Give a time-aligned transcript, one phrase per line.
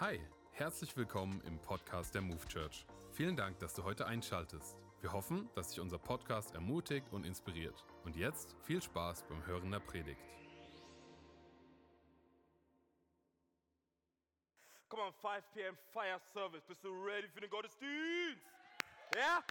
[0.00, 0.20] Hi,
[0.52, 2.86] herzlich willkommen im Podcast der Move Church.
[3.10, 4.78] Vielen Dank, dass du heute einschaltest.
[5.00, 7.84] Wir hoffen, dass dich unser Podcast ermutigt und inspiriert.
[8.04, 10.22] Und jetzt viel Spaß beim Hören der Predigt.
[14.88, 15.76] Come on, 5 p.m.
[15.92, 16.62] Fire Service.
[16.62, 18.46] Bist du ready für den Gottesdienst?
[19.16, 19.42] Ja?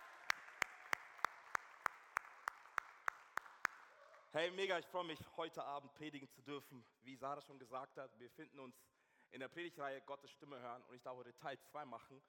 [4.31, 6.85] Hey, mega, ich freue mich, heute Abend predigen zu dürfen.
[7.03, 8.77] Wie Sarah schon gesagt hat, wir befinden uns
[9.31, 12.21] in der Predigtreihe Gottes Stimme hören und ich darf heute Teil 2 machen.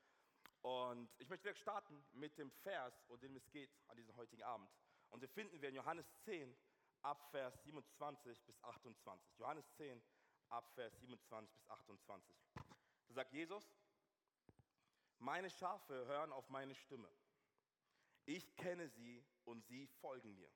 [0.63, 4.43] Und ich möchte direkt starten mit dem Vers, um den es geht an diesem heutigen
[4.43, 4.69] Abend.
[5.11, 6.55] Und wir finden wir in Johannes 10,
[7.03, 9.39] ab Vers 27 bis 28.
[9.39, 10.03] Johannes 10,
[10.49, 12.37] ab Vers 27 bis 28.
[13.09, 13.65] Da sagt Jesus,
[15.19, 17.11] meine Schafe hören auf meine Stimme.
[18.25, 20.51] Ich kenne sie und sie folgen mir.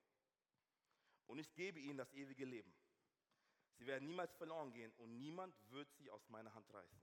[1.26, 2.74] Und ich gebe ihnen das ewige Leben.
[3.76, 7.02] Sie werden niemals verloren gehen und niemand wird sie aus meiner Hand reißen.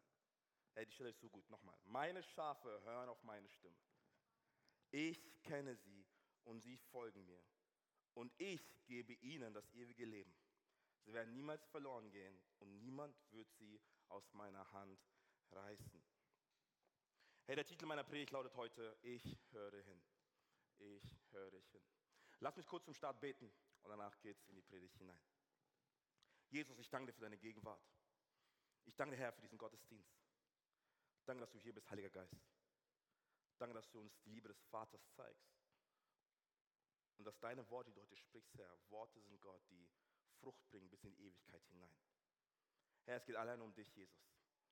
[0.73, 1.49] Hey, die Stelle ist so gut.
[1.49, 1.77] Nochmal.
[1.85, 3.77] Meine Schafe hören auf meine Stimme.
[4.91, 6.05] Ich kenne sie
[6.45, 7.43] und sie folgen mir.
[8.13, 10.33] Und ich gebe ihnen das ewige Leben.
[11.05, 14.99] Sie werden niemals verloren gehen und niemand wird sie aus meiner Hand
[15.51, 16.03] reißen.
[17.45, 20.01] Hey, der Titel meiner Predigt lautet heute, ich höre hin.
[20.77, 21.81] Ich höre hin.
[22.39, 25.19] Lass mich kurz zum Start beten und danach geht es in die Predigt hinein.
[26.49, 27.83] Jesus, ich danke dir für deine Gegenwart.
[28.85, 30.19] Ich danke dir, Herr, für diesen Gottesdienst.
[31.25, 32.35] Danke, dass du hier bist, Heiliger Geist.
[33.59, 35.53] Danke, dass du uns die Liebe des Vaters zeigst.
[37.17, 39.87] Und dass deine Worte, die du heute sprichst, Herr, Worte sind Gott, die
[40.39, 41.93] Frucht bringen bis in die Ewigkeit hinein.
[43.05, 44.25] Herr, es geht allein um dich, Jesus.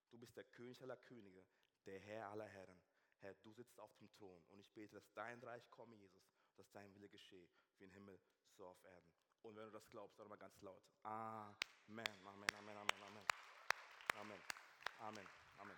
[0.10, 1.46] Du bist der König aller Könige,
[1.86, 2.82] der Herr aller Herren.
[3.20, 6.24] Herr, du sitzt auf dem Thron und ich bete, dass dein Reich komme, Jesus,
[6.56, 8.20] dass dein Wille geschehe, wie im Himmel,
[8.56, 9.12] so auf Erden.
[9.48, 10.84] Und wenn du das glaubst, dann mal ganz laut.
[11.04, 11.56] Amen,
[11.88, 13.24] Amen, Amen, Amen, Amen.
[14.20, 14.40] Amen,
[15.00, 15.28] Amen,
[15.60, 15.78] Amen.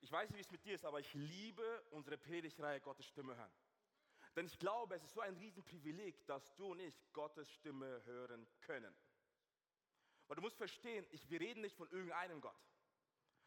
[0.00, 3.36] Ich weiß nicht, wie es mit dir ist, aber ich liebe unsere Predigtreihe Gottes Stimme
[3.36, 3.52] hören.
[4.34, 8.44] Denn ich glaube, es ist so ein Riesenprivileg, dass du und ich Gottes Stimme hören
[8.62, 8.92] können.
[10.26, 12.58] Weil du musst verstehen, ich, wir reden nicht von irgendeinem Gott.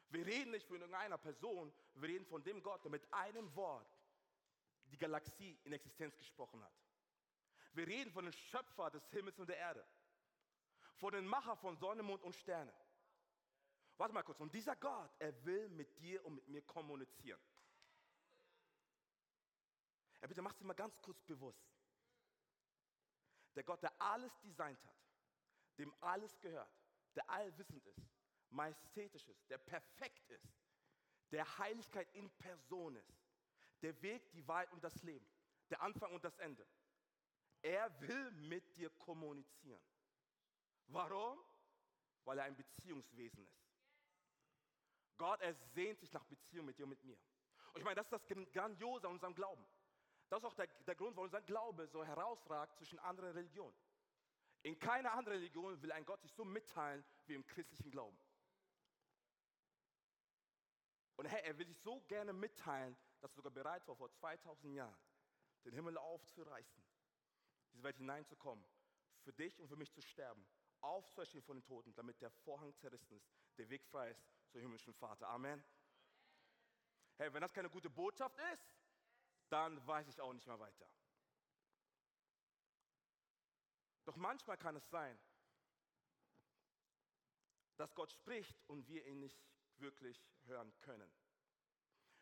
[0.07, 3.91] Wir reden nicht von irgendeiner Person, wir reden von dem Gott, der mit einem Wort
[4.85, 6.86] die Galaxie in Existenz gesprochen hat.
[7.77, 9.85] Wir reden von dem Schöpfer des Himmels und der Erde,
[10.95, 12.73] von dem Macher von Sonne, Mond und Sterne.
[13.97, 17.39] Warte mal kurz, und dieser Gott, er will mit dir und mit mir kommunizieren.
[20.21, 21.71] Er bitte, mach dir mal ganz kurz bewusst.
[23.53, 24.97] Der Gott, der alles designt hat,
[25.77, 26.75] dem alles gehört,
[27.15, 28.09] der allwissend ist,
[28.49, 30.57] majestätisch ist, der perfekt ist,
[31.29, 33.13] der Heiligkeit in Person ist,
[33.83, 35.27] der Weg, die Wahrheit und das Leben,
[35.69, 36.67] der Anfang und das Ende.
[37.67, 39.81] Er will mit dir kommunizieren.
[40.87, 41.37] Warum?
[42.23, 43.67] Weil er ein Beziehungswesen ist.
[45.17, 47.17] Gott, er sehnt sich nach Beziehung mit dir und mit mir.
[47.73, 49.67] Und ich meine, das ist das Grandiose an unserem Glauben.
[50.29, 53.75] Das ist auch der, der Grund, warum unser Glaube so herausragt zwischen anderen Religionen.
[54.61, 58.17] In keiner anderen Religion will ein Gott sich so mitteilen wie im christlichen Glauben.
[61.17, 64.73] Und Herr, er will sich so gerne mitteilen, dass er sogar bereit war, vor 2000
[64.73, 64.97] Jahren
[65.65, 66.83] den Himmel aufzureißen,
[67.77, 68.65] diese Welt hineinzukommen,
[69.21, 70.43] für dich und für mich zu sterben,
[70.81, 74.95] aufzuerstehen von den Toten, damit der Vorhang zerrissen ist, der Weg frei ist zum himmlischen
[74.95, 75.27] Vater.
[75.27, 75.63] Amen.
[77.17, 78.75] Hey, wenn das keine gute Botschaft ist,
[79.49, 80.89] dann weiß ich auch nicht mehr weiter.
[84.05, 85.19] Doch manchmal kann es sein,
[87.75, 89.39] dass Gott spricht und wir ihn nicht
[89.77, 91.11] wirklich hören können.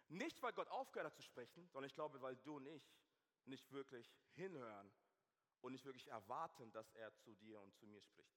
[0.10, 2.94] Nicht, weil Gott aufgehört hat zu sprechen, sondern ich glaube, weil du und ich
[3.46, 4.92] nicht wirklich hinhören
[5.62, 8.36] und nicht wirklich erwarten, dass er zu dir und zu mir spricht.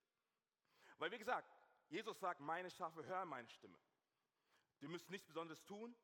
[0.98, 1.48] Weil, wie gesagt,
[1.88, 3.78] Jesus sagt, meine Schafe hören meine Stimme.
[4.80, 5.96] Die müssen nichts Besonderes tun,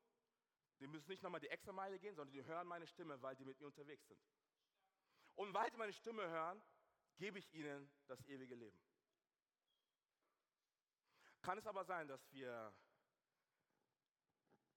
[0.79, 3.45] die müssen nicht nochmal die extra Meile gehen, sondern die hören meine Stimme, weil die
[3.45, 4.19] mit mir unterwegs sind.
[5.35, 6.61] Und weil sie meine Stimme hören,
[7.17, 8.79] gebe ich ihnen das ewige Leben.
[11.41, 12.73] Kann es aber sein, dass wir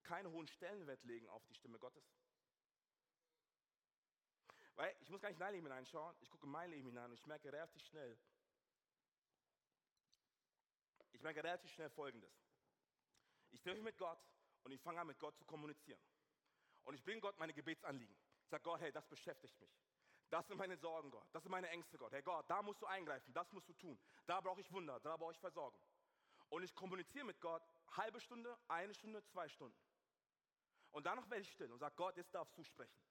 [0.03, 2.18] keinen hohen Stellenwert legen auf die Stimme Gottes?
[4.79, 7.11] Weil ich muss gar nicht in dein Leben hineinschauen, ich gucke in mein Leben hinein
[7.11, 8.17] und ich merke relativ schnell,
[11.11, 12.31] ich merke relativ schnell Folgendes.
[13.51, 14.25] Ich treffe mit Gott
[14.63, 15.99] und ich fange an, mit Gott zu kommunizieren.
[16.85, 18.15] Und ich bringe Gott meine Gebetsanliegen.
[18.41, 19.69] Ich sage Gott, hey, das beschäftigt mich.
[20.29, 21.27] Das sind meine Sorgen, Gott.
[21.33, 22.13] Das sind meine Ängste, Gott.
[22.13, 23.99] Hey Gott, da musst du eingreifen, das musst du tun.
[24.27, 25.81] Da brauche ich Wunder, da brauche ich Versorgung.
[26.47, 27.67] Und ich kommuniziere mit Gott
[27.97, 29.77] halbe Stunde, eine Stunde, zwei Stunden.
[30.91, 33.08] Und danach werde ich still und sage, Gott, jetzt darfst du sprechen.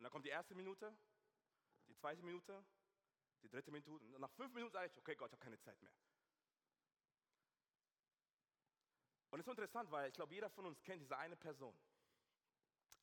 [0.00, 0.96] Und dann kommt die erste Minute,
[1.86, 2.64] die zweite Minute,
[3.42, 3.90] die dritte Minute.
[3.90, 5.92] Und nach fünf Minuten sage ich, okay, Gott, ich habe keine Zeit mehr.
[9.28, 11.78] Und es ist interessant, weil ich glaube, jeder von uns kennt diese eine Person,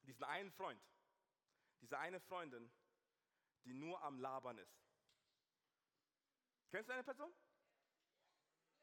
[0.07, 0.81] diesen einen Freund,
[1.81, 2.73] diese eine Freundin,
[3.63, 4.81] die nur am Labern ist.
[6.71, 7.31] Kennst du eine Person?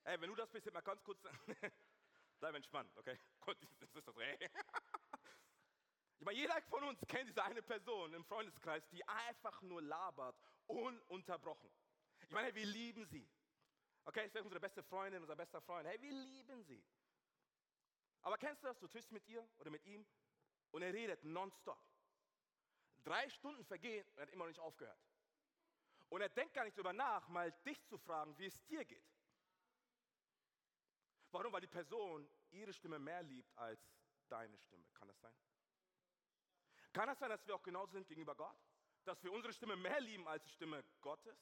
[0.05, 1.21] Ey, wenn du das bist, mal ganz kurz,
[2.39, 3.19] bleib entspannt, okay?
[3.41, 4.39] Gott, das ist das, ey.
[6.19, 10.37] Ich meine, jeder von uns kennt diese eine Person im Freundeskreis, die einfach nur labert,
[10.67, 11.71] ununterbrochen.
[12.21, 13.29] Ich meine, hey, wir lieben sie.
[14.05, 15.87] Okay, ist unsere beste Freundin, unser bester Freund.
[15.87, 16.83] Hey, wir lieben sie.
[18.23, 18.79] Aber kennst du das?
[18.79, 20.07] Du triffst mit ihr oder mit ihm
[20.71, 21.79] und er redet nonstop.
[23.03, 24.99] Drei Stunden vergehen und er hat immer noch nicht aufgehört.
[26.09, 29.05] Und er denkt gar nicht darüber nach, mal dich zu fragen, wie es dir geht.
[31.31, 31.53] Warum?
[31.53, 33.81] Weil die Person ihre Stimme mehr liebt als
[34.29, 34.87] deine Stimme.
[34.95, 35.35] Kann das sein?
[36.95, 38.57] Kann das sein, dass wir auch genauso sind gegenüber Gott?
[39.05, 41.37] Dass wir unsere Stimme mehr lieben als die Stimme Gottes?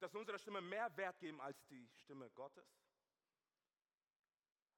[0.00, 2.66] Dass wir unserer Stimme mehr Wert geben als die Stimme Gottes?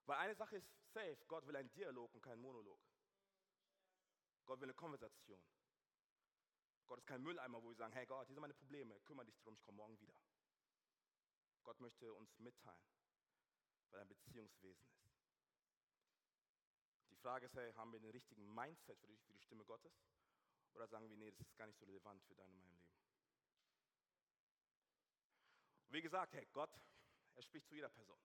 [0.05, 2.81] Weil eine Sache ist safe, Gott will einen Dialog und keinen Monolog.
[4.45, 5.43] Gott will eine Konversation.
[6.87, 9.37] Gott ist kein Mülleimer, wo wir sagen, hey Gott, hier sind meine Probleme, kümmere dich
[9.39, 10.21] darum, ich komme morgen wieder.
[11.63, 12.91] Gott möchte uns mitteilen,
[13.91, 15.06] weil er ein Beziehungswesen ist.
[17.27, 19.93] Frage ist, hey, haben wir den richtigen Mindset für die, für die Stimme Gottes?
[20.75, 22.87] Oder sagen wir, nee, das ist gar nicht so relevant für dein und mein Leben?
[25.89, 26.71] Und wie gesagt, hey, Gott,
[27.35, 28.21] er spricht zu jeder Person.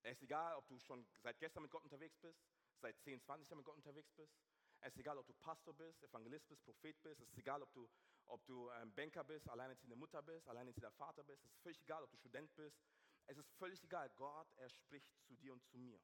[0.00, 2.40] Es ist egal, ob du schon seit gestern mit Gott unterwegs bist,
[2.80, 4.40] seit 10, 20 Jahren mit Gott unterwegs bist.
[4.80, 7.20] Es ist egal, ob du Pastor bist, Evangelist bist, Prophet bist.
[7.20, 7.90] Es ist egal, ob du,
[8.24, 11.44] ob du ähm, Banker bist, alleinerziehende Mutter bist, alleinerziehender Vater bist.
[11.44, 12.80] Es ist völlig egal, ob du Student bist.
[13.26, 14.08] Es ist völlig egal.
[14.16, 16.00] Gott, er spricht zu dir und zu mir,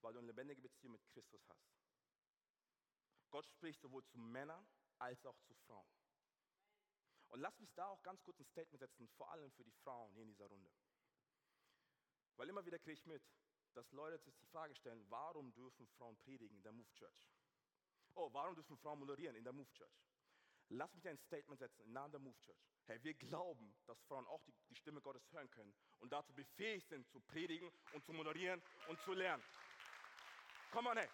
[0.00, 1.76] weil du eine lebendige Beziehung mit Christus hast.
[3.30, 4.66] Gott spricht sowohl zu Männern
[4.98, 5.90] als auch zu Frauen.
[7.28, 10.12] Und lass mich da auch ganz kurz ein Statement setzen, vor allem für die Frauen
[10.12, 10.70] hier in dieser Runde.
[12.36, 13.22] Weil immer wieder kriege ich mit,
[13.74, 17.28] dass Leute sich die Frage stellen, warum dürfen Frauen predigen in der Move Church?
[18.14, 20.06] Oh, warum dürfen Frauen moderieren in der Move Church?
[20.68, 22.58] Lass mich ein Statement setzen im Namen der Move Church.
[22.86, 26.88] Hey, wir glauben, dass Frauen auch die, die Stimme Gottes hören können und dazu befähigt
[26.88, 29.42] sind, zu predigen und zu moderieren und zu lernen.
[30.76, 31.08] Komm on, hey.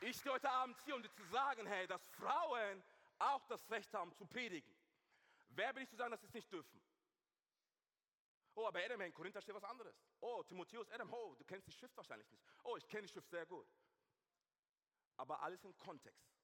[0.00, 2.82] Ich stehe heute Abend hier, um dir zu sagen, hey, dass Frauen
[3.20, 4.74] auch das Recht haben zu predigen.
[5.50, 6.82] Wer bin ich zu sagen, dass sie es nicht dürfen?
[8.56, 9.94] Oh, aber Adam, in Korinther steht was anderes.
[10.18, 12.42] Oh, Timotheus, Adam, oh, du kennst die Schrift wahrscheinlich nicht.
[12.64, 13.68] Oh, ich kenne die Schrift sehr gut.
[15.16, 16.34] Aber alles im Kontext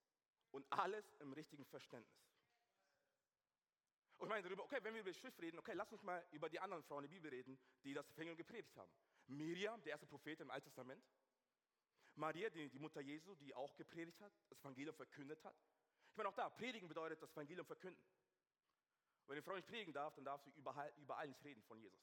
[0.53, 2.31] und alles im richtigen Verständnis.
[4.19, 6.25] Und ich meine darüber, okay, wenn wir über die Schrift reden, okay, lass uns mal
[6.31, 8.93] über die anderen Frauen in der Bibel reden, die das Evangelium gepredigt haben.
[9.27, 11.05] Miriam, der erste Prophet im Alten Testament.
[12.17, 15.55] Maria, die, die Mutter Jesu, die auch gepredigt hat, das Evangelium verkündet hat.
[16.11, 18.03] Ich meine auch da, predigen bedeutet das Evangelium verkünden.
[19.27, 22.01] Wenn eine Frau nicht predigen darf, dann darf sie überall, überall nicht reden von Jesus.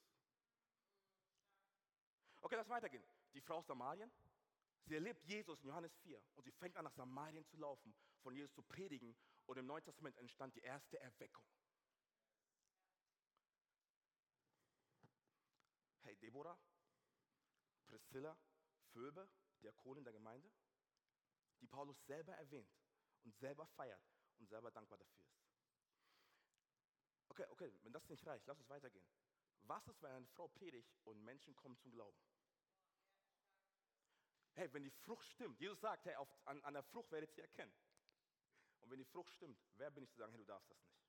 [2.42, 3.02] Okay, lass weitergehen.
[3.32, 4.12] Die Frau aus Samarien,
[4.84, 8.34] sie erlebt Jesus in Johannes 4 und sie fängt an, nach Samarien zu laufen, von
[8.34, 9.16] Jesus zu predigen
[9.46, 11.44] und im Neuen Testament entstand die erste Erweckung.
[16.02, 16.58] Hey, Deborah,
[17.86, 18.36] Priscilla,
[18.92, 19.26] Phoebe,
[19.64, 20.52] Diakonin der Gemeinde,
[21.60, 22.70] die Paulus selber erwähnt
[23.24, 24.02] und selber feiert
[24.38, 25.34] und selber dankbar dafür ist.
[27.28, 29.06] Okay, okay, wenn das nicht reicht, lass uns weitergehen.
[29.62, 32.18] Was ist, wenn eine Frau predigt und Menschen kommen zum Glauben?
[34.52, 37.42] Hey, wenn die Frucht stimmt, Jesus sagt, hey, auf, an, an der Frucht werdet ihr
[37.42, 37.74] erkennen.
[38.80, 41.00] Und wenn die Frucht stimmt, wer bin ich zu sagen, hey, du darfst das nicht?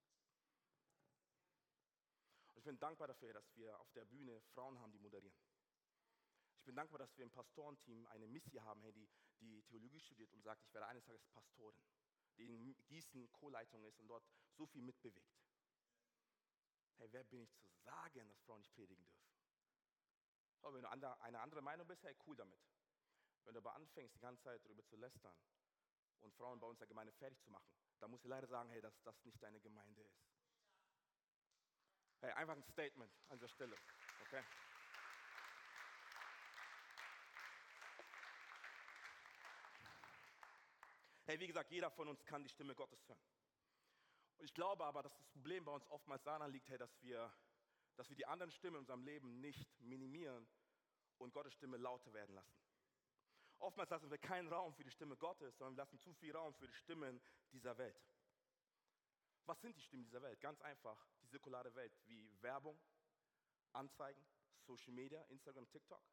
[2.54, 5.38] Und ich bin dankbar dafür, dass wir auf der Bühne Frauen haben, die moderieren.
[6.66, 9.08] Ich bin dankbar, dass wir im Pastorenteam eine Missie haben, die,
[9.40, 11.78] die Theologie studiert und sagt, ich werde eines Tages Pastorin,
[12.40, 14.26] die in Gießen Co-Leitung ist und dort
[14.58, 15.38] so viel mitbewegt.
[16.98, 19.30] Hey, wer bin ich zu sagen, dass Frauen nicht predigen dürfen?
[20.64, 22.60] Aber wenn du eine andere Meinung bist, hey, cool damit.
[23.44, 25.38] Wenn du aber anfängst, die ganze Zeit darüber zu lästern
[26.22, 27.70] und Frauen bei uns der Gemeinde fertig zu machen,
[28.00, 30.26] dann musst du leider sagen, hey, dass das nicht deine Gemeinde ist.
[32.22, 33.78] Hey, einfach ein Statement an dieser Stelle.
[34.22, 34.44] Okay?
[41.26, 43.20] Hey, wie gesagt, jeder von uns kann die Stimme Gottes hören.
[44.38, 47.34] Und ich glaube aber, dass das Problem bei uns oftmals daran liegt, hey, dass, wir,
[47.96, 50.48] dass wir die anderen Stimmen in unserem Leben nicht minimieren
[51.18, 52.56] und Gottes Stimme lauter werden lassen.
[53.58, 56.54] Oftmals lassen wir keinen Raum für die Stimme Gottes, sondern wir lassen zu viel Raum
[56.54, 57.20] für die Stimmen
[57.52, 58.00] dieser Welt.
[59.46, 60.40] Was sind die Stimmen dieser Welt?
[60.42, 62.80] Ganz einfach, die säkulare Welt, wie Werbung,
[63.74, 64.24] Anzeigen,
[64.60, 66.04] Social Media, Instagram, TikTok.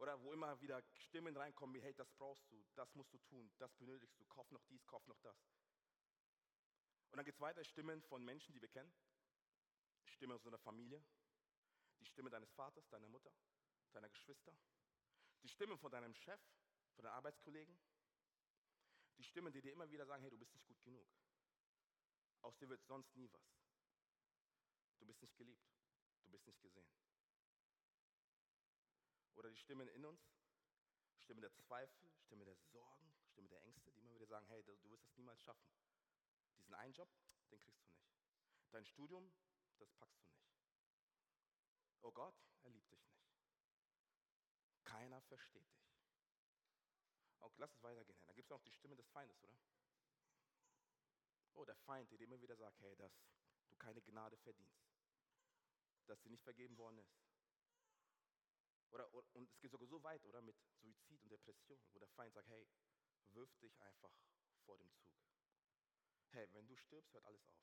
[0.00, 3.52] Oder wo immer wieder Stimmen reinkommen wie, hey, das brauchst du, das musst du tun,
[3.58, 5.36] das benötigst du, kauf noch dies, kauf noch das.
[7.10, 8.90] Und dann geht es weiter, Stimmen von Menschen, die wir kennen,
[10.06, 11.04] Stimmen aus unserer Familie,
[12.00, 13.30] Die Stimme deines Vaters, deiner Mutter,
[13.92, 14.56] deiner Geschwister.
[15.42, 16.40] Die Stimme von deinem Chef,
[16.94, 17.78] von deinen Arbeitskollegen.
[19.18, 21.06] Die Stimmen, die dir immer wieder sagen, hey, du bist nicht gut genug.
[22.40, 23.42] Aus dir wird sonst nie was.
[24.98, 25.68] Du bist nicht geliebt.
[26.24, 26.88] Du bist nicht gesehen.
[29.40, 30.20] Oder die Stimmen in uns,
[31.16, 34.90] Stimme der Zweifel, Stimme der Sorgen, Stimme der Ängste, die immer wieder sagen, hey, du
[34.90, 35.66] wirst das niemals schaffen.
[36.58, 37.08] Diesen einen Job,
[37.50, 38.04] den kriegst du nicht.
[38.70, 39.32] Dein Studium,
[39.78, 40.44] das packst du nicht.
[42.02, 43.24] Oh Gott, er liebt dich nicht.
[44.84, 45.90] Keiner versteht dich.
[47.38, 48.20] Auch lass es weitergehen.
[48.26, 49.56] Da gibt es noch die Stimme des Feindes, oder?
[51.54, 53.24] Oh, der Feind, der dir immer wieder sagt, hey, dass
[53.68, 54.84] du keine Gnade verdienst.
[56.04, 57.29] Dass dir nicht vergeben worden ist.
[58.90, 62.34] Oder, und es geht sogar so weit, oder, mit Suizid und Depression, wo der Feind
[62.34, 62.66] sagt, hey,
[63.32, 64.12] wirf dich einfach
[64.64, 65.14] vor dem Zug.
[66.30, 67.60] Hey, wenn du stirbst, hört alles auf.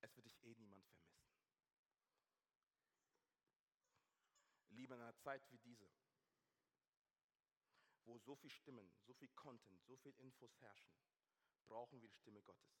[0.00, 1.18] Es wird dich eh niemand vermissen.
[4.68, 5.90] Lieber in einer Zeit wie diese,
[8.04, 10.94] wo so viel Stimmen, so viel Content, so viel Infos herrschen,
[11.66, 12.78] brauchen wir die Stimme Gottes.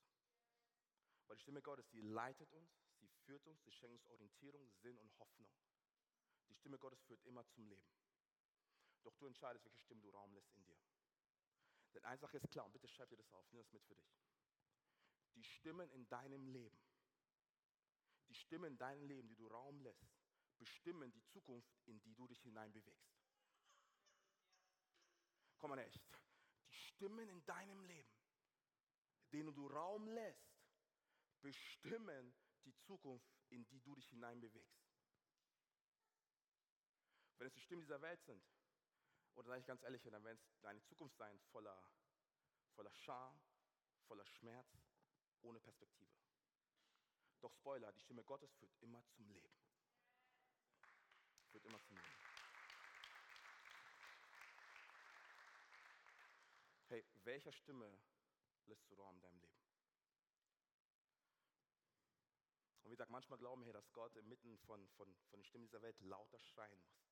[1.26, 4.98] Weil die Stimme Gottes, die leitet uns, sie führt uns, sie schenkt uns Orientierung, Sinn
[4.98, 5.50] und Hoffnung.
[6.48, 7.88] Die Stimme Gottes führt immer zum Leben.
[9.02, 10.78] Doch du entscheidest, welche Stimme du Raum lässt in dir.
[11.94, 13.94] Denn eine Sache ist klar, und bitte schreib dir das auf, nimm das mit für
[13.94, 14.14] dich.
[15.34, 16.78] Die Stimmen in deinem Leben,
[18.28, 20.06] die Stimmen in deinem Leben, die du Raum lässt,
[20.58, 23.18] bestimmen die Zukunft, in die du dich hineinbewegst.
[25.58, 26.02] Komm mal echt.
[26.66, 28.12] Die Stimmen in deinem Leben,
[29.32, 30.58] denen du Raum lässt,
[31.40, 34.77] bestimmen die Zukunft, in die du dich hineinbewegst.
[37.38, 38.44] Wenn es die Stimmen dieser Welt sind,
[39.36, 41.80] oder sage ich ganz ehrlich, dann werden es deine Zukunft sein voller,
[42.74, 43.40] voller Scham,
[44.06, 44.66] voller Schmerz,
[45.42, 46.10] ohne Perspektive.
[47.40, 49.54] Doch Spoiler, die Stimme Gottes führt immer zum Leben.
[51.50, 52.18] Führt immer zum Leben.
[56.88, 58.00] Hey, welcher Stimme
[58.66, 59.58] lässt du Raum in deinem Leben?
[62.82, 65.82] Und wie gesagt, manchmal glauben wir, dass Gott inmitten von, von, von den Stimmen dieser
[65.82, 67.07] Welt lauter schreien muss.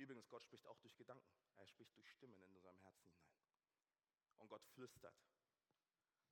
[0.00, 1.30] Übrigens, Gott spricht auch durch Gedanken.
[1.56, 3.36] Er spricht durch Stimmen in unserem Herzen hinein.
[4.38, 5.14] Und Gott flüstert.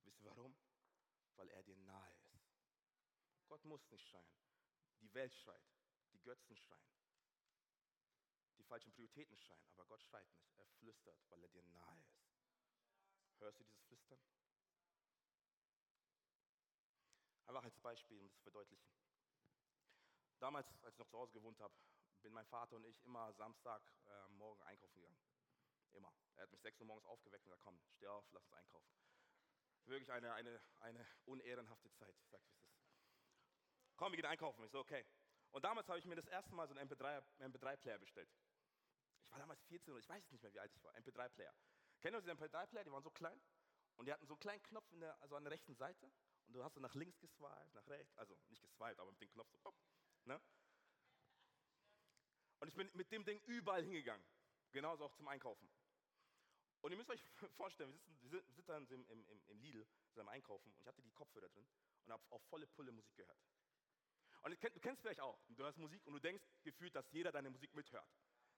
[0.03, 0.57] Wisst ihr warum?
[1.35, 2.41] Weil er dir nahe ist.
[3.47, 4.33] Gott muss nicht schreien.
[5.01, 5.63] Die Welt schreit.
[6.13, 6.89] Die Götzen schreien.
[8.57, 9.63] Die falschen Prioritäten schreien.
[9.73, 10.51] Aber Gott schreit nicht.
[10.57, 12.27] Er flüstert, weil er dir nahe ist.
[13.37, 14.19] Hörst du dieses Flüstern?
[17.45, 18.89] Einfach als Beispiel, um das zu verdeutlichen.
[20.39, 21.75] Damals, als ich noch zu Hause gewohnt habe,
[22.21, 25.17] bin mein Vater und ich immer Samstag äh, einkaufen gegangen.
[25.93, 26.13] Immer.
[26.35, 28.93] Er hat mich 6 Uhr morgens aufgeweckt und gesagt, komm, steh auf, lass uns einkaufen.
[29.85, 32.79] Wirklich eine, eine, eine unehrenhafte Zeit, ich sag, wie es ist.
[33.97, 34.63] Komm, wir gehen einkaufen.
[34.63, 35.05] Ich so, okay.
[35.51, 38.29] Und damals habe ich mir das erste Mal so einen MP3-Player MP3 bestellt.
[39.23, 40.93] Ich war damals 14 und ich weiß nicht mehr, wie alt ich war.
[40.95, 41.53] MP3-Player.
[42.01, 42.83] Kennt ihr diese MP3-Player?
[42.83, 43.41] Die waren so klein
[43.95, 46.11] und die hatten so einen kleinen Knopf der, also an der rechten Seite
[46.45, 49.29] und du hast so nach links geswiped, nach rechts, also nicht geswiped, aber mit dem
[49.29, 49.73] Knopf so,
[50.25, 50.39] ne?
[52.59, 54.25] Und ich bin mit dem Ding überall hingegangen.
[54.71, 55.69] Genauso auch zum Einkaufen.
[56.81, 57.23] Und ihr müsst euch
[57.57, 61.11] vorstellen, wir sitzen, wir dann im, im, im Lidl, beim Einkaufen, und ich hatte die
[61.11, 61.67] Kopfhörer drin
[62.05, 63.37] und habe auf volle Pulle Musik gehört.
[64.41, 67.49] Und du kennst vielleicht auch, du hörst Musik und du denkst gefühlt, dass jeder deine
[67.49, 68.07] Musik mithört.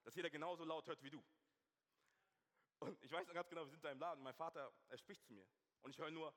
[0.04, 1.24] Dass jeder genauso laut hört wie du.
[2.78, 5.24] Und ich weiß noch ganz genau, wir sind da im Laden mein Vater, er spricht
[5.24, 5.46] zu mir.
[5.82, 6.34] Und ich höre nur.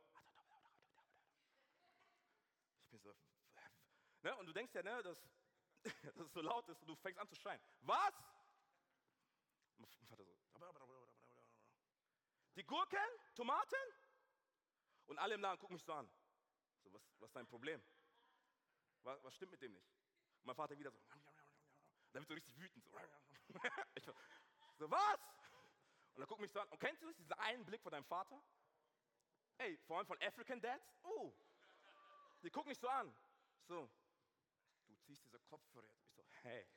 [2.81, 3.15] Ich bin so.
[4.21, 4.35] Ne?
[4.37, 5.17] Und du denkst ja, ne, dass
[6.15, 7.61] dass es so laut ist und du fängst an zu schreien.
[7.81, 8.13] Was?
[9.77, 10.35] Mein Vater so.
[12.55, 12.99] Die Gurken,
[13.35, 13.75] Tomaten?
[15.07, 16.09] Und alle im Laden gucken mich so an.
[16.81, 17.83] So, was, was ist dein Problem?
[19.03, 19.87] Was, was stimmt mit dem nicht?
[20.39, 20.99] Und mein Vater wieder so.
[22.11, 22.83] Da wird so richtig wütend.
[22.85, 22.91] So,
[23.95, 24.03] ich
[24.77, 25.19] so was?
[26.15, 26.67] Und er guckt mich so an.
[26.69, 28.41] Und kennst du diesen einen Blick von deinem Vater?
[29.57, 30.93] Ey, vor allem von African Dads?
[31.03, 31.33] Oh.
[32.41, 33.13] Die gucken mich so an.
[33.67, 33.89] So,
[35.05, 35.87] ziehst diese Kopfhörer.
[36.03, 36.67] Ich so, hey.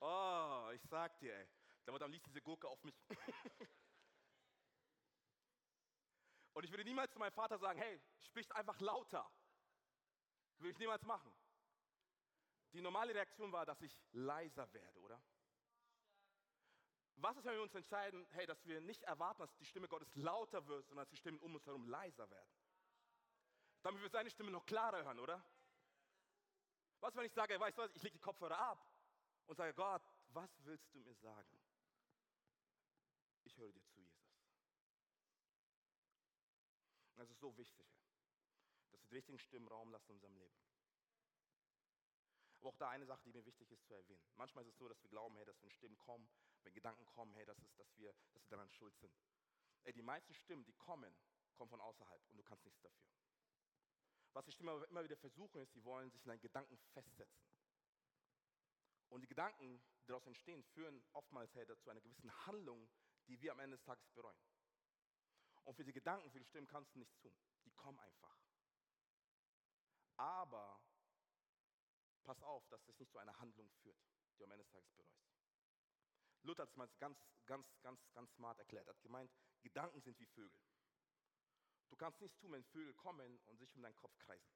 [0.00, 1.48] Oh, ich sag dir, ey.
[1.86, 2.94] Dann ließ diese Gurke auf mich.
[6.54, 9.28] Und ich würde niemals zu meinem Vater sagen, hey, sprich einfach lauter.
[10.58, 11.34] Würde ich niemals machen.
[12.72, 15.20] Die normale Reaktion war, dass ich leiser werde, oder?
[17.16, 20.14] Was ist, wenn wir uns entscheiden, hey, dass wir nicht erwarten, dass die Stimme Gottes
[20.14, 22.50] lauter wird, sondern dass die Stimmen um uns herum leiser werden?
[23.84, 25.44] Damit wir seine Stimme noch klarer hören, oder?
[27.00, 28.82] Was, wenn ich sage, weißt du was, ich lege die Kopfhörer ab
[29.44, 31.60] und sage, Gott, was willst du mir sagen?
[33.44, 34.40] Ich höre dir zu, Jesus.
[37.16, 37.86] Das ist so wichtig,
[38.90, 40.58] dass wir die richtigen Stimmen Raum lassen in unserem Leben.
[42.58, 44.24] Aber auch da eine Sache, die mir wichtig ist zu erwähnen.
[44.36, 46.26] Manchmal ist es so, dass wir glauben, hey, dass wenn Stimmen kommen,
[46.62, 49.14] wenn Gedanken kommen, hey, dass, es, dass, wir, dass wir daran schuld sind.
[49.82, 51.14] Ey, die meisten Stimmen, die kommen,
[51.52, 53.14] kommen von außerhalb und du kannst nichts dafür.
[54.34, 57.46] Was die Stimmen immer wieder versuchen, ist, sie wollen sich in deinen Gedanken festsetzen.
[59.08, 62.90] Und die Gedanken, die daraus entstehen, führen oftmals hey, zu einer gewissen Handlung,
[63.28, 64.36] die wir am Ende des Tages bereuen.
[65.62, 67.34] Und für die Gedanken, für die Stimmen kannst du nichts tun.
[67.64, 68.36] Die kommen einfach.
[70.16, 70.80] Aber
[72.24, 73.96] pass auf, dass es nicht zu einer Handlung führt,
[74.32, 75.24] die du am Ende des Tages bereust.
[76.42, 78.86] Luther hat es mal ganz, ganz, ganz, ganz smart erklärt.
[78.88, 79.30] Er hat gemeint,
[79.62, 80.60] Gedanken sind wie Vögel.
[81.94, 84.52] Du kannst nichts tun, wenn Vögel kommen und sich um deinen Kopf kreisen.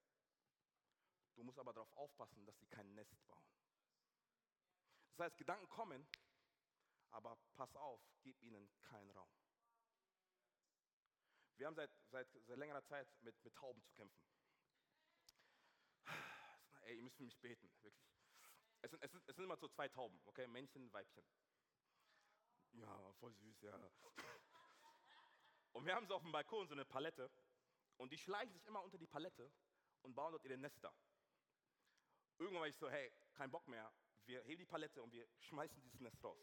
[1.37, 3.47] Du musst aber darauf aufpassen, dass sie kein Nest bauen.
[5.13, 6.05] Das heißt, Gedanken kommen,
[7.11, 9.31] aber pass auf, gib ihnen keinen Raum.
[11.59, 14.21] Wir haben seit, seit, seit längerer Zeit mit, mit Tauben zu kämpfen.
[16.81, 18.19] Ey, ihr müsst für mich beten, wirklich.
[18.81, 20.49] Es sind, es, sind, es sind immer so zwei Tauben, okay?
[20.49, 21.25] Männchen, Weibchen.
[22.73, 23.79] Ja, voll süß, ja.
[25.73, 27.31] Und wir haben so auf dem Balkon so eine Palette
[27.97, 29.51] und die schleichen sich immer unter die Palette
[30.03, 30.93] und bauen dort ihre Nester.
[32.39, 33.93] Irgendwann war ich so, hey, kein Bock mehr,
[34.27, 36.39] wir heben die Palette und wir schmeißen dieses Nest raus.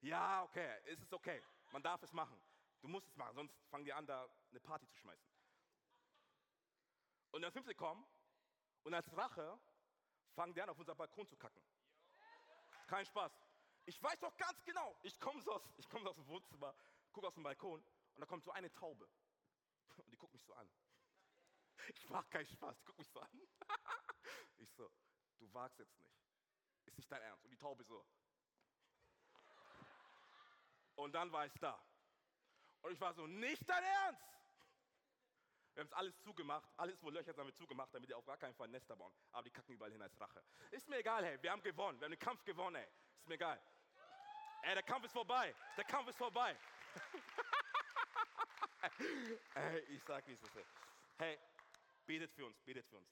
[0.00, 1.42] Ja, okay, es ist okay,
[1.72, 2.40] man darf es machen.
[2.80, 5.26] Du musst es machen, sonst fangen die an, da eine Party zu schmeißen.
[7.30, 8.06] Und dann sind sie kommen
[8.84, 9.58] und als Rache
[10.34, 11.62] fangen die an, auf unser Balkon zu kacken.
[12.86, 13.32] Kein Spaß.
[13.84, 16.74] Ich weiß doch ganz genau, ich komme so, aus, komm so aus dem Wohnzimmer,
[17.12, 17.84] gucke aus dem Balkon
[18.16, 19.08] und da kommt so eine Taube.
[19.98, 20.68] Und die guckt mich so an.
[21.94, 23.30] Ich mache keinen Spaß, die guckt mich so an.
[24.58, 24.90] Ich so,
[25.38, 26.18] du wagst jetzt nicht.
[26.86, 27.44] Ist nicht dein Ernst.
[27.44, 28.04] Und die Taube so.
[30.94, 31.78] Und dann war ich da.
[32.80, 34.22] Und ich war so, nicht dein Ernst!
[35.74, 38.38] Wir haben es alles zugemacht, alles wo Löcher haben wir zugemacht, damit die auf gar
[38.38, 39.12] keinen Fall Nester bauen.
[39.32, 40.42] Aber die kacken überall hin als Rache.
[40.70, 42.88] Ist mir egal, hey, wir haben gewonnen, wir haben den Kampf gewonnen, ey.
[43.18, 43.60] Ist mir egal.
[44.62, 46.56] Ey, der Kampf ist vorbei, der Kampf ist vorbei.
[49.88, 50.56] ich sag, wie es ist.
[51.18, 51.38] Hey,
[52.06, 53.08] betet für uns, betet für uns.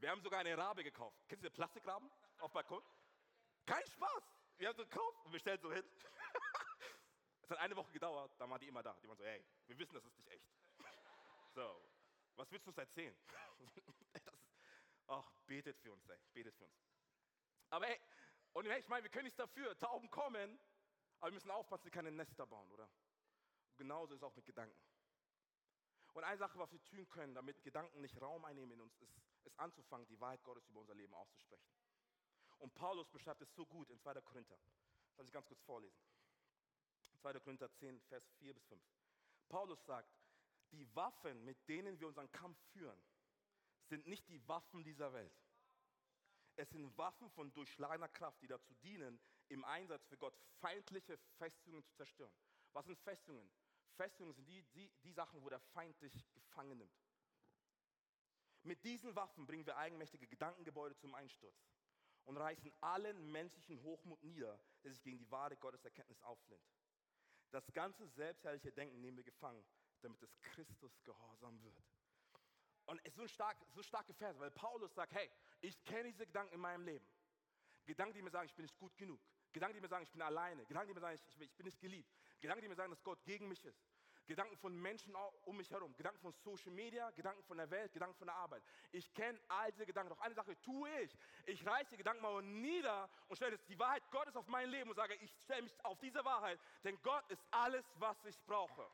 [0.00, 1.16] Wir haben sogar eine Rabe gekauft.
[1.28, 2.82] Kennst du den Plastikraben auf Balkon?
[3.66, 4.22] Kein Spaß.
[4.58, 5.84] Wir haben so gekauft und wir stellen so hin.
[7.42, 8.96] Es hat eine Woche gedauert, dann waren die immer da.
[9.02, 10.48] Die waren so, hey, wir wissen, das ist nicht echt.
[11.54, 11.84] So,
[12.36, 13.14] was willst du uns erzählen?
[14.14, 14.40] das ist,
[15.08, 16.74] ach, betet für uns, ey, betet für uns.
[17.68, 18.00] Aber ey,
[18.54, 19.78] und hey, ich meine, wir können nichts dafür.
[19.78, 20.58] Tauben kommen,
[21.20, 22.88] aber wir müssen aufpassen, sie keine Nester bauen, oder?
[23.76, 24.76] Genauso ist es auch mit Gedanken.
[26.14, 29.20] Und eine Sache, was wir tun können, damit Gedanken nicht Raum einnehmen in uns, ist,
[29.44, 31.68] ist anzufangen, die Wahrheit Gottes über unser Leben auszusprechen.
[32.58, 34.20] Und Paulus beschreibt es so gut in 2.
[34.20, 34.56] Korinther.
[35.06, 35.98] Das soll ich ganz kurz vorlesen.
[37.20, 37.40] 2.
[37.40, 38.82] Korinther 10, Vers 4 bis 5.
[39.48, 40.08] Paulus sagt,
[40.70, 43.00] die Waffen, mit denen wir unseren Kampf führen,
[43.88, 45.34] sind nicht die Waffen dieser Welt.
[46.56, 51.84] Es sind Waffen von durchschlagener Kraft, die dazu dienen, im Einsatz für Gott feindliche Festungen
[51.84, 52.32] zu zerstören.
[52.72, 53.50] Was sind Festungen?
[53.94, 57.04] Festungen sind die, die, die Sachen, wo der Feind dich gefangen nimmt.
[58.62, 61.56] Mit diesen Waffen bringen wir eigenmächtige Gedankengebäude zum Einsturz
[62.24, 66.64] und reißen allen menschlichen Hochmut nieder, der sich gegen die wahre Gotteserkenntnis auflehnt.
[67.50, 69.64] Das ganze selbstherrliche Denken nehmen wir gefangen,
[70.00, 71.84] damit es Christus gehorsam wird.
[72.86, 75.30] Und es ist so ein stark, so starke Vers, weil Paulus sagt, hey,
[75.60, 77.06] ich kenne diese Gedanken in meinem Leben.
[77.86, 79.20] Gedanken, die mir sagen, ich bin nicht gut genug.
[79.52, 80.64] Gedanken, die mir sagen, ich bin alleine.
[80.66, 82.10] Gedanken, die mir sagen, ich, ich bin nicht geliebt.
[82.44, 83.82] Gedanken, die mir sagen, dass Gott gegen mich ist.
[84.26, 85.14] Gedanken von Menschen
[85.46, 88.62] um mich herum, Gedanken von Social Media, Gedanken von der Welt, Gedanken von der Arbeit.
[88.92, 90.10] Ich kenne all diese Gedanken.
[90.10, 91.16] Doch eine Sache tue ich.
[91.46, 94.96] Ich reiße die Gedanken mal nieder und stelle die Wahrheit Gottes auf mein Leben und
[94.96, 98.86] sage, ich stelle mich auf diese Wahrheit, denn Gott ist alles, was ich brauche.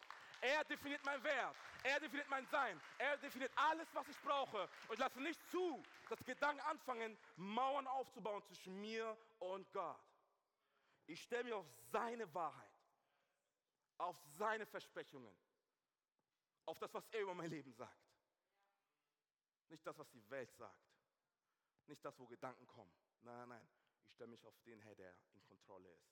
[0.43, 1.57] Er definiert mein Wert.
[1.83, 2.81] Er definiert mein Sein.
[2.99, 4.63] Er definiert alles, was ich brauche.
[4.87, 9.99] Und ich lasse nicht zu, dass Gedanken anfangen, Mauern aufzubauen zwischen mir und Gott.
[11.07, 12.70] Ich stelle mich auf seine Wahrheit
[14.01, 15.37] auf seine Versprechungen,
[16.65, 18.11] auf das, was er über mein Leben sagt.
[19.69, 20.91] Nicht das, was die Welt sagt.
[21.87, 22.93] Nicht das, wo Gedanken kommen.
[23.23, 23.69] Nein, nein, nein.
[24.07, 26.11] Ich stelle mich auf den Herr, der in Kontrolle ist.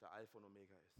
[0.00, 0.96] Der Alpha und Omega ist.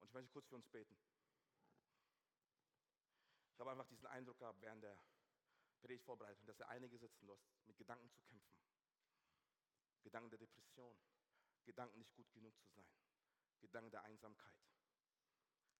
[0.00, 0.96] Und ich möchte kurz für uns beten.
[3.52, 4.98] Ich habe einfach diesen Eindruck gehabt während der
[5.80, 8.60] Predigtvorbereitung, dass er einige sitzen, du hast mit Gedanken zu kämpfen.
[10.02, 10.96] Gedanken der Depression,
[11.64, 12.90] Gedanken nicht gut genug zu sein,
[13.60, 14.60] Gedanken der Einsamkeit,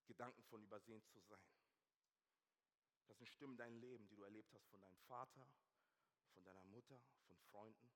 [0.07, 1.45] Gedanken von übersehen zu sein.
[3.07, 5.47] Das sind Stimmen in deinem Leben, die du erlebt hast von deinem Vater,
[6.35, 7.91] von deiner Mutter, von Freunden,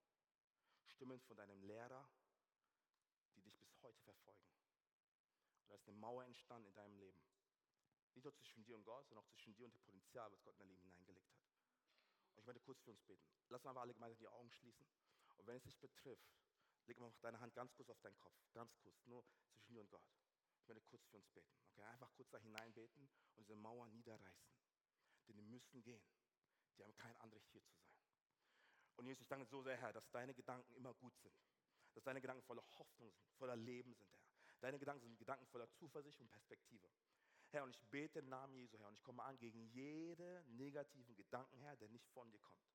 [0.86, 2.08] Stimmen von deinem Lehrer,
[3.36, 4.48] die dich bis heute verfolgen.
[5.62, 7.20] Und da ist eine Mauer entstanden in deinem Leben.
[8.14, 10.54] Nicht nur zwischen dir und Gott, sondern auch zwischen dir und dem Potenzial, was Gott
[10.54, 11.42] in dein Leben hineingelegt hat.
[12.34, 13.24] Und ich möchte kurz für uns beten.
[13.48, 14.86] Lass mal alle gemeinsam die Augen schließen.
[15.36, 16.34] Und wenn es dich betrifft,
[16.86, 18.34] leg mal deine Hand ganz kurz auf deinen Kopf.
[18.52, 20.04] Ganz kurz, nur zwischen dir und Gott.
[20.60, 21.54] Ich möchte kurz für uns beten.
[21.72, 24.54] Okay, einfach kurz da hineinbeten und diese Mauer niederreißen.
[25.28, 26.02] Denn die müssen gehen.
[26.76, 27.94] Die haben kein Anrecht hier zu sein.
[28.96, 31.34] Und Jesus, ich danke so sehr, Herr, dass deine Gedanken immer gut sind.
[31.94, 34.24] Dass deine Gedanken voller Hoffnung sind, voller Leben sind, Herr.
[34.60, 36.88] Deine Gedanken sind Gedanken voller Zuversicht und Perspektive.
[37.50, 41.14] Herr, und ich bete im Namen Jesu, Herr, und ich komme an gegen jede negativen
[41.14, 42.73] Gedanken, Herr, der nicht von dir kommt.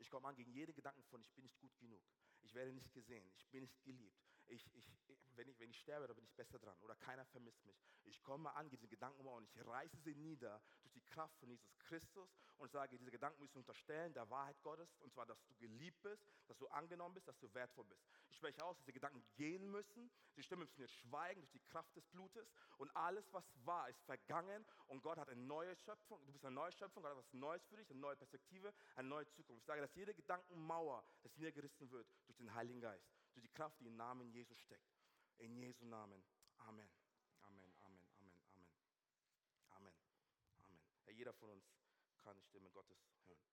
[0.00, 2.02] Ich komme an gegen jede Gedanken von, ich bin nicht gut genug.
[2.40, 3.30] Ich werde nicht gesehen.
[3.36, 4.18] Ich bin nicht geliebt.
[4.46, 4.90] Ich, ich,
[5.36, 6.76] wenn, ich, wenn ich sterbe, dann bin ich besser dran.
[6.80, 7.76] Oder keiner vermisst mich.
[8.04, 10.62] Ich komme an diese Gedanken und ich reiße sie nieder
[11.10, 14.88] Kraft von Jesus Christus und sage, diese Gedanken müssen unterstellen der Wahrheit Gottes.
[15.00, 18.02] Und zwar, dass du geliebt bist, dass du angenommen bist, dass du wertvoll bist.
[18.28, 20.10] Ich spreche aus, dass diese Gedanken gehen müssen.
[20.36, 22.50] Die Stimmen müssen jetzt schweigen durch die Kraft des Blutes.
[22.78, 24.64] Und alles, was war, ist vergangen.
[24.88, 26.24] Und Gott hat eine neue Schöpfung.
[26.26, 27.02] Du bist eine neue Schöpfung.
[27.02, 29.62] Gott hat etwas Neues für dich, eine neue Perspektive, eine neue Zukunft.
[29.62, 33.80] Ich sage, dass jede Gedankenmauer, das niedergerissen wird durch den Heiligen Geist, durch die Kraft,
[33.80, 34.90] die im Namen Jesus steckt.
[35.38, 36.22] In Jesu Namen.
[36.58, 36.88] Amen.
[37.42, 38.68] Amen, Amen, Amen, Amen.
[39.70, 39.94] Amen,
[40.56, 40.80] Amen.
[41.04, 41.64] Herr, jeder von uns
[42.18, 43.46] kann die Stimme Gottes hören.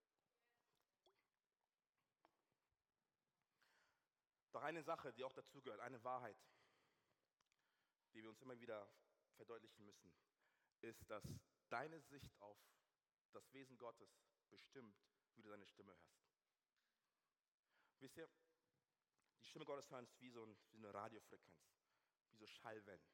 [4.52, 6.38] Doch eine Sache, die auch dazu gehört, eine Wahrheit,
[8.14, 8.90] die wir uns immer wieder
[9.36, 10.12] verdeutlichen müssen,
[10.82, 11.24] ist, dass
[11.70, 12.58] deine Sicht auf
[13.32, 14.10] das Wesen Gottes
[14.50, 14.98] bestimmt,
[15.36, 16.26] wie du seine Stimme hörst.
[18.00, 18.30] Wisst ihr,
[19.40, 21.62] die Stimme Gottes hören ist wie so, eine Radiofrequenz,
[22.32, 23.06] wie so Schallwellen.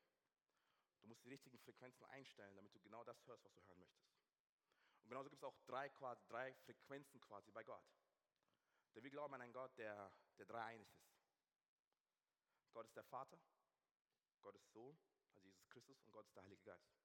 [1.02, 4.13] Du musst die richtigen Frequenzen einstellen, damit du genau das hörst, was du hören möchtest.
[5.14, 7.86] Genauso gibt es auch drei, quasi, drei Frequenzen quasi bei Gott.
[8.96, 11.14] Denn wir glauben an einen Gott, der, der dreieinig ist.
[12.72, 13.40] Gott ist der Vater,
[14.42, 14.98] Gott ist Sohn,
[15.28, 16.98] also Jesus Christus, und Gott ist der Heilige Geist.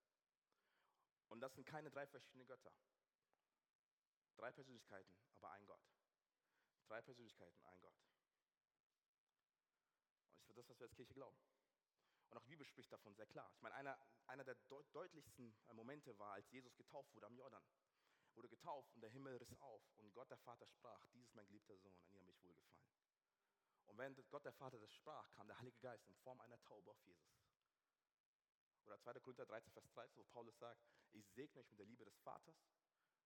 [1.29, 2.73] Und das sind keine drei verschiedene Götter.
[4.38, 5.83] Drei Persönlichkeiten, aber ein Gott.
[6.87, 8.01] Drei Persönlichkeiten, ein Gott.
[10.47, 11.37] Und das ist das, was wir als Kirche glauben.
[12.31, 13.53] Und auch die Bibel spricht davon sehr klar.
[13.55, 17.62] Ich meine, einer, einer der deut deutlichsten Momente war, als Jesus getauft wurde am Jordan.
[18.38, 21.44] Wurde getauft und der Himmel riss auf und Gott der Vater sprach, dies ist mein
[21.48, 22.87] geliebter Sohn, an ihm habe ich wohlgefallen.
[23.87, 26.88] Und während Gott der Vater das sprach, kam der Heilige Geist in Form einer Taube
[26.88, 27.35] auf Jesus.
[28.85, 29.14] Oder 2.
[29.14, 32.55] Korinther 13, Vers 13, wo Paulus sagt, ich segne euch mit der Liebe des Vaters,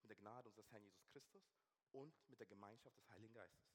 [0.01, 1.45] mit der Gnade unseres Herrn Jesus Christus
[1.91, 3.69] und mit der Gemeinschaft des Heiligen Geistes.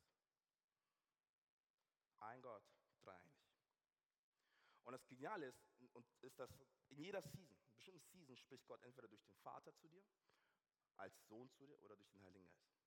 [2.20, 2.64] Ein Gott,
[3.04, 3.38] dreieinig.
[4.86, 5.62] Und das Geniale ist,
[6.24, 6.50] ist, dass
[6.90, 10.04] in jeder Season, in bestimmten Season spricht Gott entweder durch den Vater zu dir,
[10.98, 12.78] als Sohn zu dir oder durch den Heiligen Geist.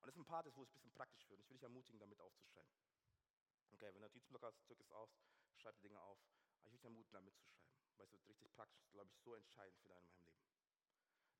[0.00, 1.40] Und das ist ein Part, wo es ein bisschen praktisch wird.
[1.40, 2.72] Ich will dich ermutigen, damit aufzuschreiben.
[3.72, 5.10] Okay, wenn du Notizblock hast, drück es aus,
[5.56, 6.18] schreib die Dinge auf.
[6.62, 7.70] Aber ich will dich ermutigen, damit zu schreiben.
[7.96, 10.40] Weil es wird richtig praktisch, glaube ich, so entscheidend für dein Leben.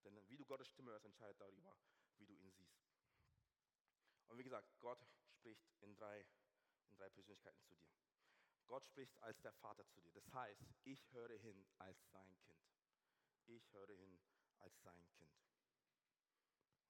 [0.04, 1.76] Denn wie du Gottes Stimme hörst, entscheidet darüber,
[2.16, 2.80] wie du ihn siehst.
[4.28, 6.24] Und wie gesagt, Gott spricht in drei,
[6.88, 7.90] in drei Persönlichkeiten zu dir.
[8.66, 10.12] Gott spricht als der Vater zu dir.
[10.12, 12.64] Das heißt, ich höre hin als sein Kind.
[13.46, 14.20] Ich höre hin
[14.60, 15.30] als sein Kind.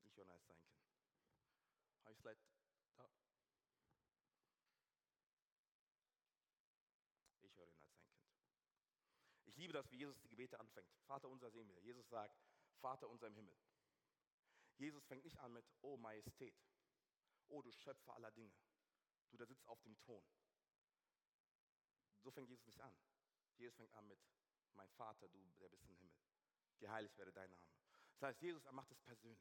[0.05, 0.85] Ich höre als sein Kind.
[2.05, 2.41] Habe ich Slide
[2.97, 3.11] da?
[7.43, 8.21] Ich höre ihn als sein Kind.
[9.47, 10.91] Ich liebe das, wie Jesus die Gebete anfängt.
[11.07, 11.81] Vater unser sehen wir.
[11.81, 12.39] Jesus sagt,
[12.81, 13.57] Vater unser im Himmel.
[14.77, 16.59] Jesus fängt nicht an mit, oh Majestät,
[17.49, 18.55] oh du Schöpfer aller Dinge,
[19.31, 20.25] du da sitzt auf dem Thron.
[22.23, 22.95] So fängt Jesus nicht an.
[23.57, 24.19] Jesus fängt an mit,
[24.73, 26.17] mein Vater, du, der bist im Himmel.
[26.81, 27.69] Geheiligt werde dein Name.
[28.15, 29.41] Das heißt, Jesus, er macht es persönlich.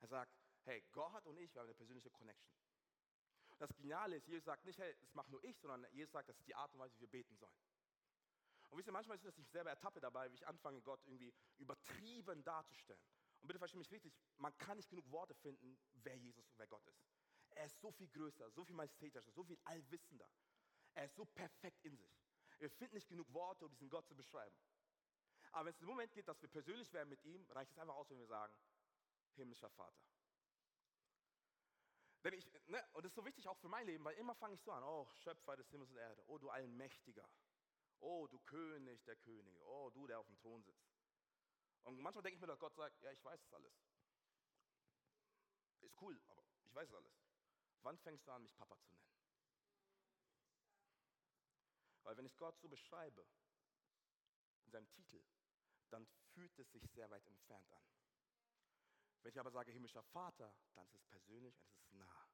[0.00, 0.32] Er sagt,
[0.64, 2.54] hey, Gott und ich, wir haben eine persönliche Connection.
[3.58, 6.36] Das Geniale ist, Jesus sagt nicht, hey, das mache nur ich, sondern Jesus sagt, das
[6.38, 7.56] ist die Art und Weise, wie wir beten sollen.
[8.68, 11.00] Und wisst ihr, manchmal ist es, dass ich selber ertappe dabei, wie ich anfange, Gott
[11.06, 13.00] irgendwie übertrieben darzustellen.
[13.40, 16.66] Und bitte verstehe mich richtig, man kann nicht genug Worte finden, wer Jesus und wer
[16.66, 17.00] Gott ist.
[17.50, 20.28] Er ist so viel größer, so viel majestätischer, so viel allwissender.
[20.94, 22.20] Er ist so perfekt in sich.
[22.58, 24.56] Wir finden nicht genug Worte, um diesen Gott zu beschreiben.
[25.56, 27.94] Aber wenn es im Moment geht, dass wir persönlich werden mit ihm, reicht es einfach
[27.94, 28.54] aus, wenn wir sagen,
[29.36, 30.04] himmlischer Vater.
[32.22, 34.52] Denn ich, ne, und das ist so wichtig auch für mein Leben, weil immer fange
[34.52, 37.26] ich so an, oh Schöpfer des Himmels und Erde, oh du Allmächtiger,
[38.00, 40.92] oh du König der Könige, oh du, der auf dem Thron sitzt.
[41.84, 43.72] Und manchmal denke ich mir, dass Gott sagt, ja, ich weiß es alles.
[45.80, 47.18] Ist cool, aber ich weiß es alles.
[47.80, 49.08] Wann fängst du an, mich Papa zu nennen?
[52.02, 53.26] Weil wenn ich Gott so beschreibe,
[54.66, 55.22] in seinem Titel,
[55.90, 57.84] dann fühlt es sich sehr weit entfernt an.
[59.22, 62.28] Wenn ich aber sage himmlischer Vater, dann ist es persönlich und es ist nah.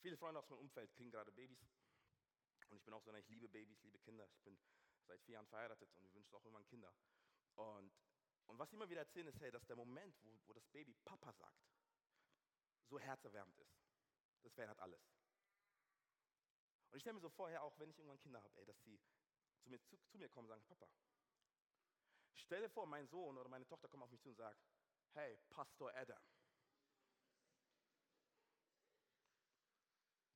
[0.00, 1.60] Viele Freunde aus meinem Umfeld kriegen gerade Babys.
[2.68, 4.28] Und ich bin auch so, ich liebe Babys, liebe Kinder.
[4.32, 4.58] Ich bin
[5.06, 6.92] seit vier Jahren verheiratet und wir wünschen auch irgendwann Kinder.
[7.54, 7.92] Und,
[8.46, 10.94] und was sie immer wieder erzählen, ist, hey, dass der Moment, wo, wo das Baby
[11.04, 11.66] Papa sagt,
[12.88, 13.80] so herzerwärmend ist.
[14.42, 15.00] Das verändert alles.
[16.90, 19.00] Und ich stelle mir so vorher, auch wenn ich irgendwann Kinder habe, dass sie
[19.66, 20.88] zu mir, zu, zu mir kommen und sagen, Papa,
[22.34, 24.60] stell dir vor, mein Sohn oder meine Tochter kommt auf mich zu und sagt,
[25.14, 26.22] hey, Pastor Adam.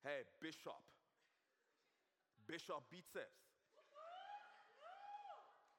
[0.02, 0.82] Hey, Bishop.
[2.46, 3.52] Bishop Bizeps.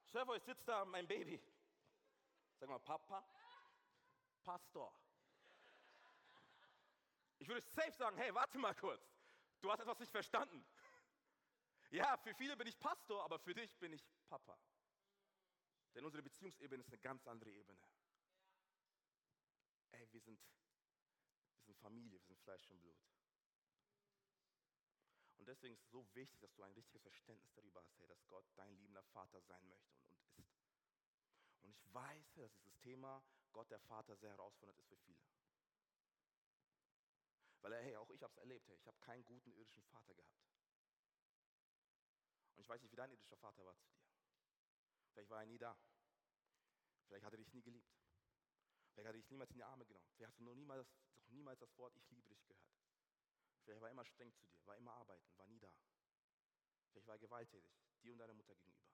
[0.05, 1.41] Stell dir vor, ich sitze da, mein Baby.
[2.59, 3.25] Sag mal, Papa,
[4.43, 4.95] Pastor.
[7.39, 9.01] Ich würde safe sagen, hey, warte mal kurz.
[9.59, 10.63] Du hast etwas nicht verstanden.
[11.91, 14.57] Ja, für viele bin ich Pastor, aber für dich bin ich Papa.
[15.93, 17.81] Denn unsere Beziehungsebene ist eine ganz andere Ebene.
[19.91, 20.39] Ey, wir sind,
[21.57, 22.97] wir sind Familie, wir sind Fleisch und Blut.
[25.35, 28.25] Und deswegen ist es so wichtig, dass du ein richtiges Verständnis darüber hast, hey, dass
[28.29, 30.55] Gott dein liebender Vater sein möchte und, und ist.
[31.61, 35.25] Und ich weiß, dass dieses Thema Gott der Vater sehr herausfordernd ist für viele.
[37.59, 40.41] Weil, hey, auch ich habe es erlebt, hey, ich habe keinen guten irdischen Vater gehabt.
[42.71, 43.99] Weiß nicht, wie dein irdischer Vater war zu dir.
[45.11, 45.77] Vielleicht war er nie da.
[47.05, 47.91] Vielleicht hat er dich nie geliebt.
[48.93, 50.07] Vielleicht hat er dich niemals in die Arme genommen.
[50.15, 52.63] Vielleicht hast du noch niemals, noch niemals das Wort Ich liebe dich gehört.
[53.65, 55.75] Vielleicht war er immer streng zu dir, war immer arbeiten, war nie da.
[56.91, 58.87] Vielleicht war er gewalttätig, dir und deiner Mutter gegenüber.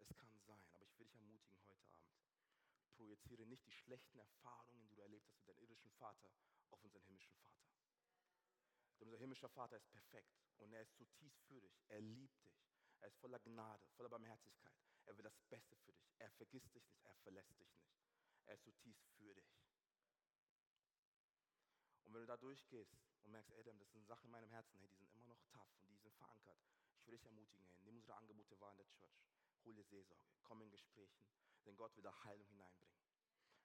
[0.00, 2.12] Es kann sein, aber ich will dich ermutigen heute Abend.
[2.94, 6.30] Projiziere nicht die schlechten Erfahrungen, die du erlebt hast mit deinem irdischen Vater,
[6.72, 7.81] auf unseren himmlischen Vater.
[9.02, 11.82] Denn unser himmlischer Vater ist perfekt und er ist zutiefst für dich.
[11.88, 12.54] Er liebt dich.
[13.00, 14.78] Er ist voller Gnade, voller Barmherzigkeit.
[15.06, 16.14] Er will das Beste für dich.
[16.18, 17.90] Er vergisst dich nicht, er verlässt dich nicht.
[18.46, 19.58] Er ist zutiefst für dich.
[22.04, 24.88] Und wenn du da durchgehst und merkst, Adam, das sind Sachen in meinem Herzen, hey,
[24.88, 26.60] die sind immer noch tough und die sind verankert.
[26.94, 29.26] Ich will dich ermutigen, hey, nimm unsere Angebote wahr in der Church.
[29.64, 31.26] Hol dir Seelsorge, komm in Gesprächen,
[31.66, 32.94] denn Gott will da Heilung hineinbringen.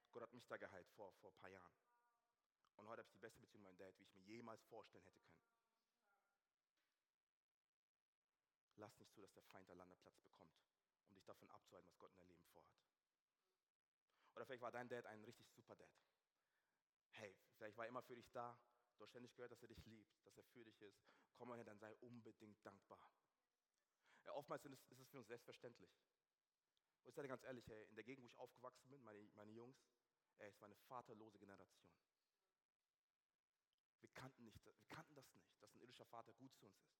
[0.09, 1.77] Gott hat mich da geheilt vor, vor ein paar Jahren.
[2.77, 5.03] Und heute habe ich die beste Beziehung mit meinem Dad, wie ich mir jemals vorstellen
[5.03, 5.43] hätte können.
[8.75, 10.55] Lass nicht zu, dass der Feind einen Landeplatz bekommt,
[11.09, 12.71] um dich davon abzuhalten, was Gott in deinem Leben vorhat.
[14.35, 15.89] Oder vielleicht war dein Dad ein richtig super Dad.
[17.09, 18.55] Hey, vielleicht war er immer für dich da.
[18.97, 21.01] Du hast ständig gehört, dass er dich liebt, dass er für dich ist.
[21.35, 23.11] Komm mal her, dann sei unbedingt dankbar.
[24.23, 25.89] Ja, oftmals ist es, für uns selbstverständlich.
[27.03, 29.51] Und ich sage ganz ehrlich, hey, in der Gegend, wo ich aufgewachsen bin, meine, meine
[29.51, 29.77] Jungs,
[30.37, 31.87] ey, es war eine vaterlose Generation.
[34.17, 36.97] Kannten, nicht, wir kannten das nicht, dass ein irdischer Vater gut zu uns ist.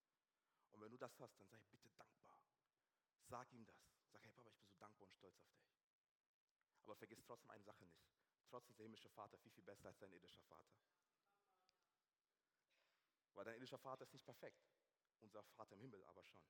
[0.72, 2.40] Und wenn du das hast, dann sei bitte dankbar.
[3.24, 3.82] Sag ihm das.
[4.12, 5.74] Sag, hey Papa, ich bin so dankbar und stolz auf dich.
[6.84, 8.06] Aber vergiss trotzdem eine Sache nicht.
[8.50, 10.78] Trotzdem ist der himmlische Vater viel, viel besser als dein irdischer Vater.
[13.34, 14.64] Weil dein irdischer Vater ist nicht perfekt.
[15.20, 16.44] Unser Vater im Himmel aber schon.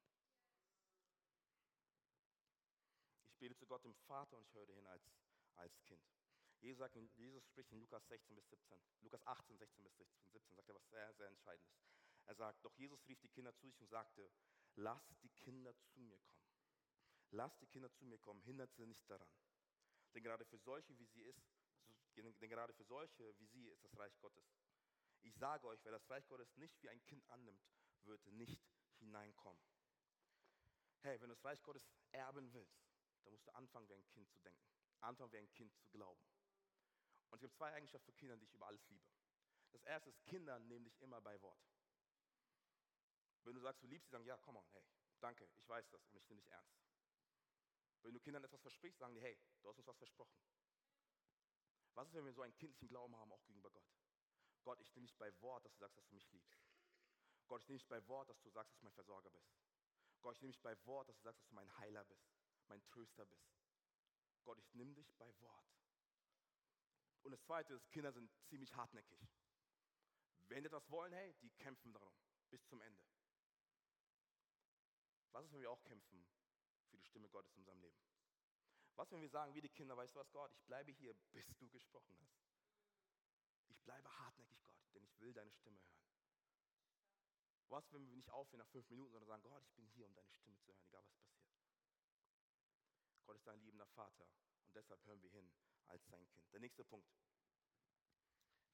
[3.23, 5.09] Ich bete zu Gott dem Vater und ich höre hin als,
[5.55, 6.05] als Kind.
[6.61, 10.69] Jesus, sagt, Jesus spricht in Lukas 16 bis 17, Lukas 18, 16 bis 17, sagt
[10.69, 11.77] er was sehr, sehr Entscheidendes.
[12.25, 14.29] Er sagt, doch Jesus rief die Kinder zu sich und sagte,
[14.75, 16.43] lasst die Kinder zu mir kommen.
[17.31, 19.29] Lasst die Kinder zu mir kommen, hindert sie nicht daran.
[20.13, 21.41] Denn gerade für solche, wie sie ist,
[22.15, 24.43] denn gerade für solche wie sie ist das Reich Gottes.
[25.21, 27.61] Ich sage euch, wer das Reich Gottes nicht wie ein Kind annimmt,
[28.03, 28.59] wird nicht
[28.97, 29.61] hineinkommen.
[31.01, 32.81] Hey, wenn du das Reich Gottes erben willst,
[33.23, 34.65] dann musst du anfangen, wie ein Kind zu denken.
[35.01, 36.21] Anfangen, wie ein Kind zu glauben.
[37.29, 39.05] Und es gibt zwei Eigenschaften für Kinder, die ich über alles liebe.
[39.71, 41.61] Das erste ist, Kinder nehmen dich immer bei Wort.
[43.43, 44.85] Wenn du sagst, du liebst sie, sagen, ja, komm on, hey,
[45.19, 46.77] danke, ich weiß das und ich nehme dich ernst.
[48.01, 50.37] Wenn du Kindern etwas versprichst, sagen die, hey, du hast uns was versprochen.
[51.93, 53.89] Was ist, wenn wir so einen kindlichen Glauben haben, auch gegenüber Gott?
[54.63, 56.61] Gott, ich nehme dich bei Wort, dass du sagst, dass du mich liebst.
[57.47, 59.49] Gott, ich nehme dich bei Wort, dass du sagst, dass du mein Versorger bist.
[60.21, 62.35] Gott, ich nehme dich bei Wort, dass du sagst, dass du mein Heiler bist,
[62.67, 63.49] mein Tröster bist.
[64.43, 65.76] Gott, ich nehme dich bei Wort.
[67.23, 69.19] Und das Zweite ist, Kinder sind ziemlich hartnäckig.
[70.47, 72.13] Wenn die etwas wollen, hey, die kämpfen darum,
[72.49, 73.03] bis zum Ende.
[75.31, 76.25] Was ist, wenn wir auch kämpfen
[76.89, 78.01] für die Stimme Gottes in unserem Leben?
[78.95, 81.45] Was, wenn wir sagen, wie die Kinder, weißt du was, Gott, ich bleibe hier, bis
[81.57, 82.41] du gesprochen hast.
[83.67, 86.01] Ich bleibe hartnäckig, Gott, denn ich will deine Stimme hören.
[87.67, 90.15] Was, wenn wir nicht aufhören nach fünf Minuten, sondern sagen, Gott, ich bin hier, um
[90.15, 91.51] deine Stimme zu hören, egal was passiert.
[93.25, 94.25] Gott ist dein liebender Vater
[94.63, 95.53] und deshalb hören wir hin
[95.87, 96.51] als sein Kind.
[96.53, 97.07] Der nächste Punkt.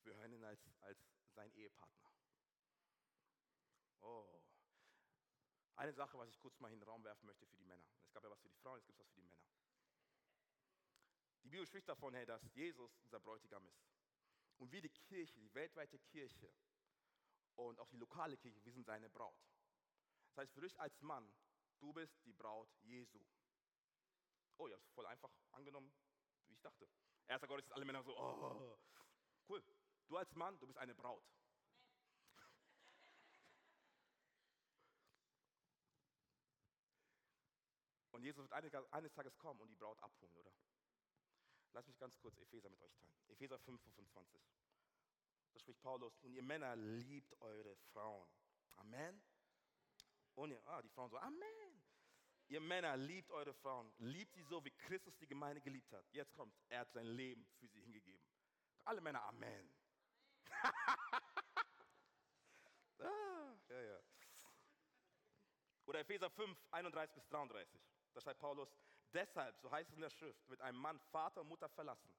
[0.04, 1.00] Wir hören ihn als, als
[1.34, 2.12] sein Ehepartner.
[4.02, 4.42] Oh.
[5.76, 7.88] Eine Sache, was ich kurz mal in den Raum werfen möchte für die Männer.
[8.06, 9.42] Es gab ja was für die Frauen, jetzt gibt es was für die Männer.
[11.44, 13.82] Die Bibel spricht davon, hey, dass Jesus unser Bräutigam ist.
[14.58, 16.54] Und wir die Kirche, die weltweite Kirche
[17.56, 19.42] und auch die lokale Kirche, wir sind seine Braut.
[20.30, 21.34] Das heißt, für dich als Mann,
[21.84, 23.20] Du bist die Braut Jesu.
[24.58, 25.92] Oh, ihr habt es voll einfach angenommen,
[26.54, 26.88] wie ich dachte.
[27.28, 28.78] Erster Gottes, alle Männer so, oh,
[29.50, 29.64] cool.
[30.08, 31.24] Du als Mann, du bist eine Braut.
[38.12, 38.54] Und Jesus wird
[38.92, 40.54] eines Tages kommen und die Braut abholen, oder?
[41.72, 43.16] Lass mich ganz kurz Epheser mit euch teilen.
[43.30, 44.42] Epheser 5, 25.
[45.54, 48.30] Da spricht Paulus, und ihr Männer liebt eure Frauen.
[48.78, 49.24] Amen.
[50.36, 51.73] Und ihr, ah, die Frauen so, Amen.
[52.48, 53.92] Ihr Männer liebt eure Frauen.
[54.00, 56.06] Liebt sie so, wie Christus die Gemeinde geliebt hat.
[56.12, 58.24] Jetzt kommt, er hat sein Leben für sie hingegeben.
[58.84, 59.74] Alle Männer, Amen.
[63.00, 64.00] ah, ja, ja.
[65.86, 67.82] Oder Epheser 5, 31 bis 33.
[68.14, 68.70] Da schreibt Paulus,
[69.14, 72.14] deshalb, so heißt es in der Schrift, wird ein Mann Vater und Mutter verlassen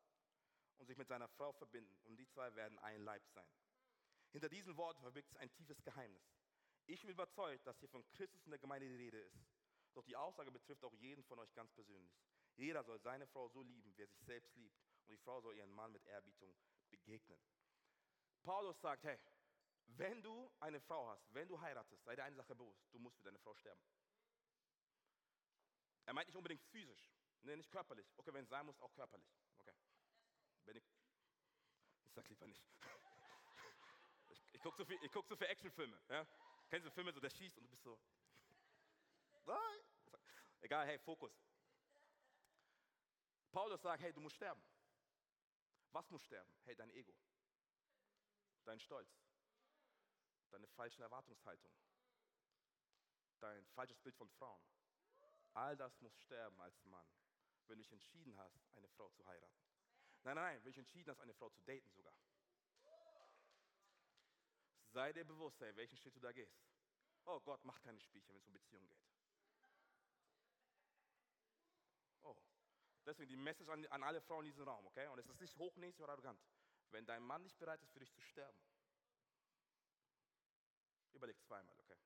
[0.78, 3.48] und sich mit seiner Frau verbinden und die zwei werden ein Leib sein.
[4.32, 6.22] Hinter diesen Worten verbirgt sich ein tiefes Geheimnis.
[6.86, 9.53] Ich bin überzeugt, dass hier von Christus in der Gemeinde die Rede ist.
[9.94, 12.12] Doch die Aussage betrifft auch jeden von euch ganz persönlich.
[12.56, 14.76] Jeder soll seine Frau so lieben, wie er sich selbst liebt.
[15.06, 16.54] Und die Frau soll ihren Mann mit Ehrbietung
[16.90, 17.40] begegnen.
[18.42, 19.18] Paulus sagt, hey,
[19.86, 23.16] wenn du eine Frau hast, wenn du heiratest, sei dir eine Sache bewusst, du musst
[23.18, 23.80] für deine Frau sterben.
[26.06, 27.10] Er meint nicht unbedingt physisch,
[27.42, 28.06] nee, nicht körperlich.
[28.16, 29.28] Okay, wenn es sein muss, auch körperlich.
[29.58, 29.72] Okay.
[30.64, 30.84] Wenn ich,
[32.04, 32.64] ich sag lieber nicht.
[34.30, 36.00] Ich, ich gucke so, viel, guck so viele Actionfilme.
[36.08, 36.26] Ja?
[36.68, 38.00] Kennst du Filme, so der schießt und du bist so.
[40.60, 41.32] Egal, hey, Fokus.
[43.52, 44.62] Paulus sagt, hey, du musst sterben.
[45.92, 46.50] Was muss sterben?
[46.64, 47.14] Hey, dein Ego,
[48.64, 49.08] dein Stolz,
[50.50, 51.78] deine falschen Erwartungshaltungen,
[53.38, 54.60] dein falsches Bild von Frauen.
[55.52, 57.06] All das muss sterben als Mann,
[57.68, 59.62] wenn du dich entschieden hast, eine Frau zu heiraten.
[60.24, 62.16] Nein, nein, wenn du dich entschieden hast, eine Frau zu daten sogar.
[64.88, 66.58] Sei dir bewusst, ey, welchen Schritt du da gehst.
[67.26, 69.04] Oh Gott macht keine Spielchen, wenn es um Beziehungen geht.
[72.22, 72.36] Oh,
[73.06, 75.06] deswegen die Message an, an alle Frauen in diesem Raum, okay?
[75.08, 76.40] Und es ist nicht hochnäsig oder arrogant.
[76.90, 78.58] Wenn dein Mann nicht bereit ist, für dich zu sterben,
[81.12, 81.96] überleg zweimal, okay?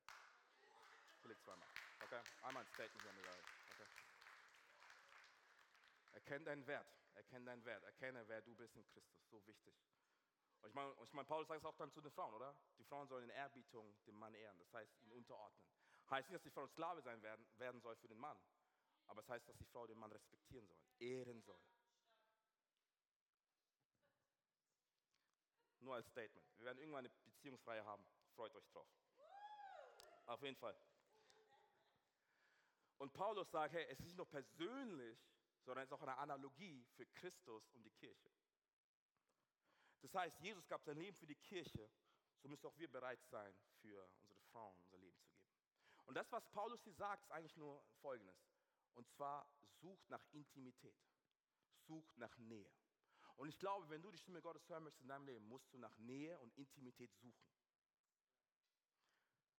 [1.21, 1.69] Überleg zweimal.
[2.01, 2.21] Okay?
[2.43, 3.87] Einmal ein Statement hier an okay?
[6.13, 6.87] Erkenne deinen Wert.
[7.15, 7.83] Erkenne deinen Wert.
[7.85, 9.29] Erkenne, wer du bist in Christus.
[9.31, 9.75] So wichtig.
[10.63, 12.55] Und ich meine, ich mein, Paulus sagt es auch dann zu den Frauen, oder?
[12.79, 14.59] Die Frauen sollen in Ehrbietung dem Mann ehren.
[14.59, 15.65] Das heißt, ihn unterordnen.
[16.11, 18.39] Heißt nicht, dass die Frau Sklave sein werden, werden soll für den Mann.
[19.09, 21.61] Aber es heißt, dass die Frau den Mann respektieren soll, ehren soll.
[25.81, 26.47] Nur als Statement.
[26.59, 28.05] Wir werden irgendwann eine Beziehungsreihe haben.
[28.35, 28.89] Freut euch drauf.
[30.27, 30.79] Auf jeden Fall.
[32.99, 35.19] Und Paulus sagt, hey, es ist nicht nur persönlich,
[35.65, 38.31] sondern es ist auch eine Analogie für Christus und die Kirche.
[40.01, 41.91] Das heißt, Jesus gab sein Leben für die Kirche,
[42.41, 45.49] so müssen auch wir bereit sein, für unsere Frauen unser Leben zu geben.
[46.07, 48.48] Und das, was Paulus hier sagt, ist eigentlich nur Folgendes.
[48.99, 49.49] Und zwar,
[49.81, 50.99] sucht nach Intimität,
[51.87, 52.69] sucht nach Nähe.
[53.37, 55.79] Und ich glaube, wenn du die Stimme Gottes hören möchtest in deinem Leben, musst du
[55.79, 57.49] nach Nähe und Intimität suchen.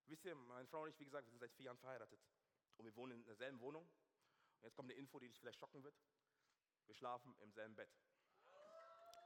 [0.08, 2.19] Wisst ihr, meine Frau und ich, wie gesagt, wir sind seit vier Jahren verheiratet.
[2.75, 3.84] Und wir wohnen in derselben Wohnung.
[3.84, 5.95] Und jetzt kommt eine Info, die dich vielleicht schocken wird.
[6.88, 7.89] Wir schlafen im selben Bett.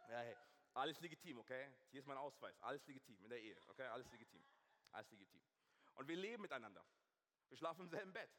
[0.09, 0.37] Ja, hey,
[0.75, 1.73] alles legitim, okay?
[1.89, 2.55] Hier ist mein Ausweis.
[2.61, 3.87] Alles legitim in der Ehe, okay?
[3.87, 4.45] Alles legitim.
[4.91, 5.41] Alles legitim.
[5.95, 6.85] Und wir leben miteinander.
[7.49, 8.29] Wir schlafen im selben Bett.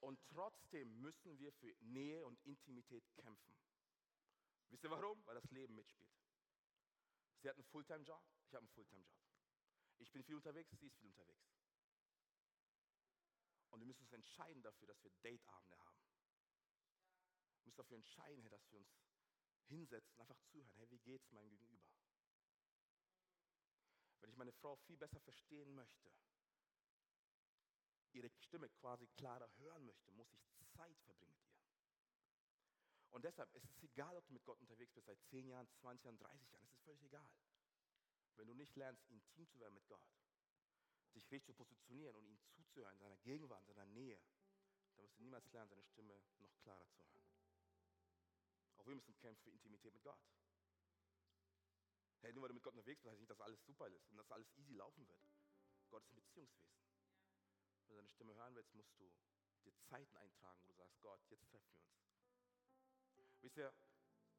[0.00, 3.56] Und trotzdem müssen wir für Nähe und Intimität kämpfen.
[4.68, 5.24] Wisst ihr warum?
[5.26, 6.12] Weil das Leben mitspielt.
[7.40, 9.20] Sie hat einen Fulltime-Job, ich habe einen Fulltime-Job.
[9.98, 11.46] Ich bin viel unterwegs, sie ist viel unterwegs.
[13.70, 16.00] Und wir müssen uns entscheiden dafür, dass wir Dateabende haben.
[17.60, 18.88] Wir müssen dafür entscheiden, dass wir uns
[19.66, 20.76] hinsetzen, einfach zuhören.
[20.76, 21.90] Hey, wie geht's meinem Gegenüber?
[24.20, 26.12] Wenn ich meine Frau viel besser verstehen möchte,
[28.16, 30.40] ihre Stimme quasi klarer hören möchte, muss ich
[30.74, 31.66] Zeit verbringen mit ihr.
[33.10, 36.04] Und deshalb ist es egal, ob du mit Gott unterwegs bist seit 10 Jahren, 20
[36.04, 37.30] Jahren, 30 Jahren, es ist völlig egal.
[38.36, 40.02] Wenn du nicht lernst, intim zu werden mit Gott,
[41.14, 44.20] dich richtig zu positionieren und ihm zuzuhören, in seiner Gegenwart, in seiner Nähe,
[44.94, 47.30] dann wirst du niemals lernen, seine Stimme noch klarer zu hören.
[48.76, 50.20] Auch wir müssen kämpfen für Intimität mit Gott.
[52.20, 54.16] Hey, nur weil du mit Gott unterwegs bist, heißt nicht, dass alles super ist und
[54.16, 55.20] dass alles easy laufen wird.
[55.88, 56.85] Gott ist ein Beziehungswesen.
[57.88, 59.12] Wenn du seine Stimme hören willst, musst du
[59.62, 61.96] dir Zeiten eintragen, wo du sagst, Gott, jetzt treffen wir uns.
[63.42, 63.72] Wisst ihr,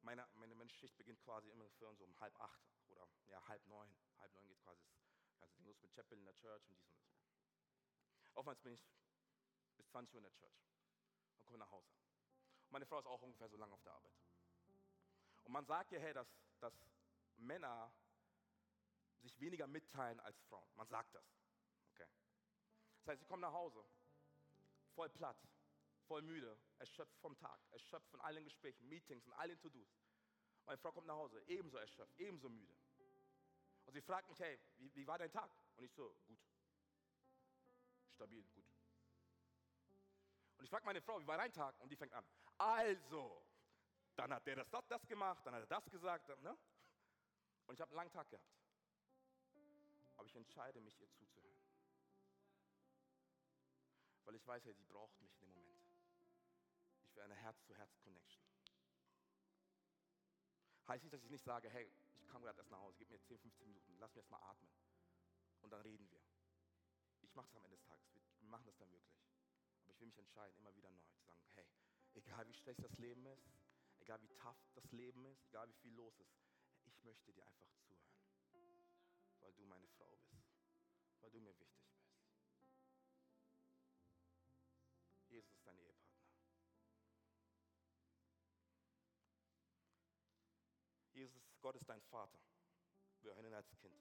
[0.02, 3.64] meine, meine, meine Schicht beginnt quasi immer für uns um halb acht oder ja, halb
[3.66, 3.90] neun.
[4.18, 4.82] Halb neun geht quasi
[5.28, 8.34] das ganze Ding los mit Chapel in der Church und dies und das.
[8.34, 8.86] Oftmals bin ich
[9.76, 10.54] bis 20 Uhr in der Church
[11.38, 11.90] und komme nach Hause.
[12.66, 14.14] Und meine Frau ist auch ungefähr so lange auf der Arbeit.
[15.44, 16.28] Und man sagt ja, hey, dass,
[16.60, 16.74] dass
[17.36, 17.92] Männer
[19.20, 20.70] sich weniger mitteilen als Frauen.
[20.76, 21.24] Man sagt das.
[23.08, 23.82] Das heißt, sie kommen nach Hause,
[24.94, 25.42] voll platt,
[26.08, 29.88] voll müde, erschöpft vom Tag, erschöpft von allen Gesprächen, Meetings und allen To-Dos.
[30.66, 32.76] Meine Frau kommt nach Hause, ebenso erschöpft, ebenso müde.
[33.86, 35.50] Und sie fragt mich, hey, wie, wie war dein Tag?
[35.78, 36.38] Und ich so, gut.
[38.12, 38.66] Stabil, gut.
[40.58, 41.80] Und ich frage meine Frau, wie war dein Tag?
[41.80, 42.26] Und die fängt an.
[42.58, 43.42] Also,
[44.16, 46.28] dann hat der das, das, das gemacht, dann hat er das gesagt.
[46.42, 46.58] Ne?
[47.68, 48.52] Und ich habe einen langen Tag gehabt.
[50.18, 51.47] Aber ich entscheide mich, ihr zuzuhören.
[54.28, 55.88] Weil ich weiß, ja, sie braucht mich in dem Moment.
[57.06, 58.44] Ich will eine Herz-zu-Herz-Connection.
[60.86, 63.22] Heißt nicht, dass ich nicht sage, hey, ich komme gerade erst nach Hause, gib mir
[63.22, 64.70] 10, 15 Minuten, lass mich erst mal atmen.
[65.62, 66.20] Und dann reden wir.
[67.22, 68.06] Ich mache das am Ende des Tages.
[68.38, 69.18] Wir machen das dann wirklich.
[69.84, 71.66] Aber ich will mich entscheiden, immer wieder neu zu sagen, hey,
[72.12, 73.48] egal wie schlecht das Leben ist,
[74.00, 76.36] egal wie tough das Leben ist, egal wie viel los ist,
[76.84, 77.70] ich möchte dir einfach
[78.50, 78.84] zuhören,
[79.40, 80.36] weil du meine Frau bist,
[81.22, 81.77] weil du mir wichtig bist.
[85.38, 86.18] Jesus ist dein Ehepartner.
[91.12, 92.40] Jesus, Gott ist dein Vater.
[93.20, 93.94] Wir hören ihn als Kind.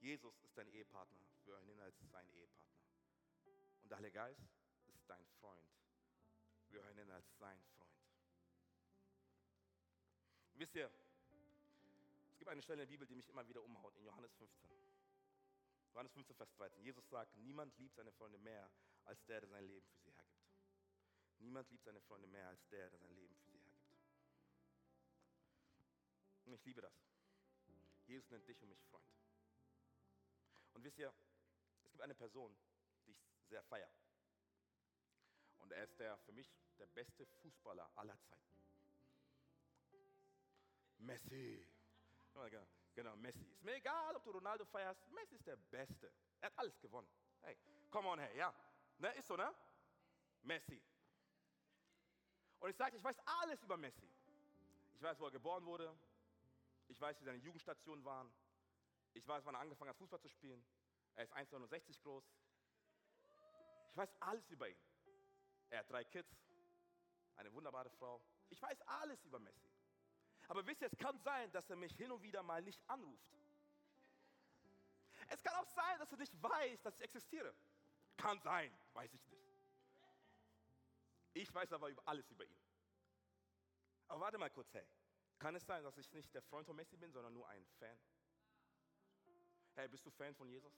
[0.00, 1.20] Jesus ist dein Ehepartner.
[1.44, 2.82] Wir hören ihn als sein Ehepartner.
[3.82, 4.42] Und der Heilige Geist
[4.88, 5.70] ist dein Freund.
[6.70, 7.94] Wir hören ihn als sein Freund.
[10.54, 10.90] Wisst ihr,
[12.32, 14.70] es gibt eine Stelle in der Bibel, die mich immer wieder umhaut, in Johannes 15.
[15.92, 16.82] Johannes 15, Vers 13.
[16.82, 18.68] Jesus sagt, niemand liebt seine Freunde mehr,
[19.04, 20.03] als der, der sein Leben für sie.
[21.44, 23.92] Niemand liebt seine Freunde mehr, als der, der sein Leben für sie hergibt.
[26.46, 26.94] Und ich liebe das.
[28.06, 29.06] Jesus nennt dich und mich Freund.
[30.72, 31.12] Und wisst ihr,
[31.82, 32.56] es gibt eine Person,
[33.06, 33.92] die ich sehr feiere.
[35.58, 38.54] Und er ist der für mich der beste Fußballer aller Zeiten.
[40.98, 41.70] Messi.
[42.94, 43.44] Genau, Messi.
[43.52, 45.06] Ist mir egal, ob du Ronaldo feierst.
[45.10, 46.10] Messi ist der Beste.
[46.40, 47.08] Er hat alles gewonnen.
[47.42, 47.58] Hey,
[47.90, 48.54] come on, hey, ja.
[48.98, 49.54] Ne, ist so, ne?
[50.42, 50.82] Messi.
[52.64, 54.08] Und ich sage, ich weiß alles über Messi.
[54.94, 55.94] Ich weiß, wo er geboren wurde.
[56.88, 58.32] Ich weiß, wie seine Jugendstationen waren.
[59.12, 60.64] Ich weiß, wann er angefangen hat, Fußball zu spielen.
[61.14, 62.24] Er ist 1,69 groß.
[63.90, 64.78] Ich weiß alles über ihn.
[65.68, 66.34] Er hat drei Kids,
[67.36, 68.22] eine wunderbare Frau.
[68.48, 69.68] Ich weiß alles über Messi.
[70.48, 73.28] Aber wisst ihr, es kann sein, dass er mich hin und wieder mal nicht anruft.
[75.28, 77.54] Es kann auch sein, dass er nicht weiß, dass ich existiere.
[78.16, 79.43] Kann sein, weiß ich nicht.
[81.44, 82.56] Ich weiß aber alles über ihn.
[84.08, 84.86] Aber warte mal kurz, hey.
[85.38, 88.00] Kann es sein, dass ich nicht der Freund von Messi bin, sondern nur ein Fan?
[89.74, 90.72] Hey, bist du Fan von Jesus?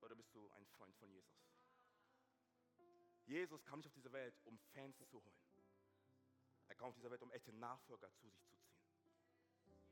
[0.00, 1.36] Oder bist du ein Freund von Jesus?
[3.26, 5.34] Jesus kam nicht auf diese Welt, um Fans zu holen.
[6.68, 9.82] Er kam auf diese Welt, um echte Nachfolger zu sich zu ziehen.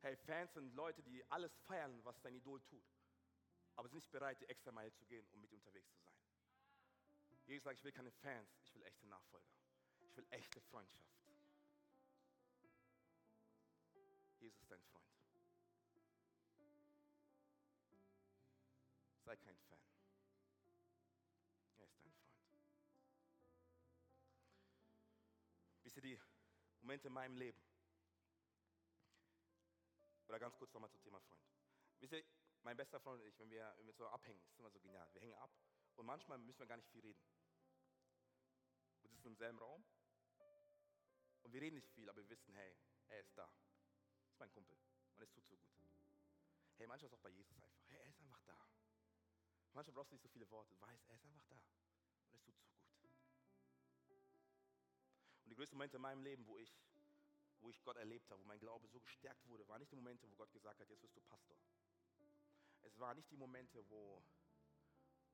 [0.00, 2.84] Hey, Fans sind Leute, die alles feiern, was dein Idol tut,
[3.76, 6.12] aber sind nicht bereit, die extra Meile zu gehen, um mit unterwegs zu sein.
[7.46, 9.46] Jesus sagt, ich will keine Fans, ich echte Nachfolger.
[10.00, 11.08] Ich will echte Freundschaft.
[14.38, 15.06] Jesus ist dein Freund.
[19.24, 19.78] Sei kein Fan.
[21.78, 22.58] Er ist dein Freund.
[25.84, 26.20] Wisst ihr die
[26.80, 27.62] Momente in meinem Leben?
[30.26, 31.42] Oder ganz kurz nochmal zum Thema Freund.
[32.00, 32.24] Wisst ihr,
[32.62, 35.08] mein bester Freund und ich, wenn wir, wenn wir so abhängen, ist immer so genial.
[35.14, 35.50] Wir hängen ab
[35.96, 37.20] und manchmal müssen wir gar nicht viel reden.
[39.12, 39.84] Sitzen im selben Raum
[41.42, 42.76] und wir reden nicht viel, aber wir wissen, hey,
[43.08, 43.46] er ist da.
[44.24, 44.76] Das ist mein Kumpel
[45.16, 45.82] und es tut so gut.
[46.76, 47.86] Hey, manchmal ist auch bei Jesus einfach.
[47.88, 48.68] Hey, er ist einfach da.
[49.72, 50.78] Manchmal brauchst du nicht so viele Worte.
[50.80, 51.56] Weißt, er ist einfach da.
[51.56, 53.12] Und es tut so gut.
[55.44, 56.74] Und die größten Momente in meinem Leben, wo ich,
[57.60, 60.30] wo ich Gott erlebt habe, wo mein Glaube so gestärkt wurde, waren nicht die Momente,
[60.30, 61.56] wo Gott gesagt hat, jetzt wirst du Pastor.
[62.82, 64.24] Es waren nicht die Momente, wo,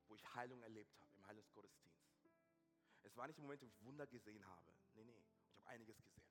[0.07, 1.98] wo ich Heilung erlebt habe im Heilungsgottesdienst.
[3.03, 4.73] Es waren nicht die Momente, wo ich Wunder gesehen habe.
[4.93, 6.23] Nee, nee, ich habe einiges gesehen.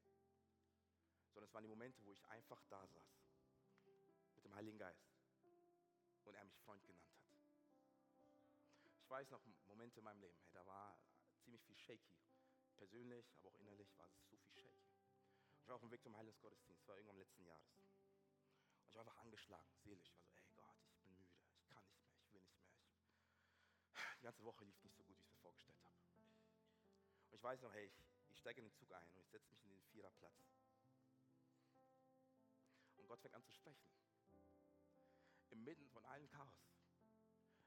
[1.32, 3.18] Sondern es waren die Momente, wo ich einfach da saß
[4.34, 5.08] mit dem Heiligen Geist
[6.24, 7.18] und er mich Freund genannt hat.
[8.84, 10.98] Ich weiß noch Momente in meinem Leben, hey, da war
[11.40, 12.14] ziemlich viel shaky.
[12.76, 14.86] Persönlich, aber auch innerlich war es so viel shaky.
[15.52, 17.72] Und ich war auf dem Weg zum Heilungsgottesdienst, das war irgendwann letzten Jahres.
[17.74, 20.12] Und ich war einfach angeschlagen, seelisch.
[20.12, 22.58] Ich war so, ey Gott, ich bin müde, ich kann nicht mehr, ich will nicht
[22.58, 22.70] mehr.
[23.94, 25.17] Ich, die ganze Woche lief nicht so gut,
[27.38, 27.94] ich weiß noch, hey, ich,
[28.30, 30.34] ich steige in den Zug ein und ich setze mich in den Viererplatz.
[32.96, 33.88] Und Gott fängt an zu sprechen.
[35.50, 36.74] Inmitten von allen Chaos,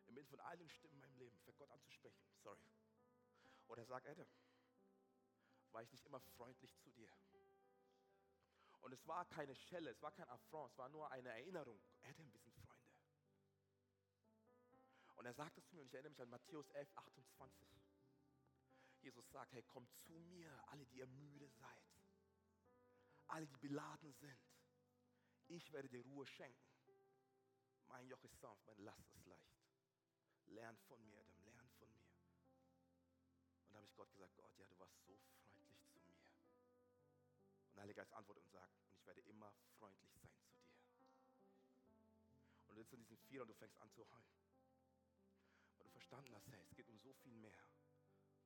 [0.08, 2.22] inmitten von allen Stimmen in meinem Leben, fängt Gott an zu sprechen.
[2.44, 2.62] Sorry.
[3.68, 4.28] Oder er sagt, Adam,
[5.72, 7.10] war ich nicht immer freundlich zu dir?
[8.82, 11.82] Und es war keine Schelle, es war kein Affront, es war nur eine Erinnerung.
[12.02, 12.92] Adam, wir sind Freunde.
[15.16, 17.81] Und er sagt es zu mir und ich erinnere mich an Matthäus 11, 28.
[19.02, 21.92] Jesus sagt, hey, kommt zu mir, alle, die ihr müde seid,
[23.28, 24.40] alle, die beladen sind.
[25.48, 26.72] Ich werde dir Ruhe schenken.
[27.88, 29.62] Mein Joch ist sanft, meine Last ist leicht.
[30.48, 32.12] Lern von mir, Adam, lern von mir.
[33.66, 35.18] Und da habe ich Gott gesagt, Gott, ja, du warst so
[35.54, 36.16] freundlich zu mir.
[37.68, 40.62] Und der Heilige Geist antwortet und sagt, und ich werde immer freundlich sein zu dir.
[42.68, 44.36] Und du sitzt in diesem Vier und du fängst an zu heulen.
[45.78, 47.66] Weil du verstanden hast, hey, es geht um so viel mehr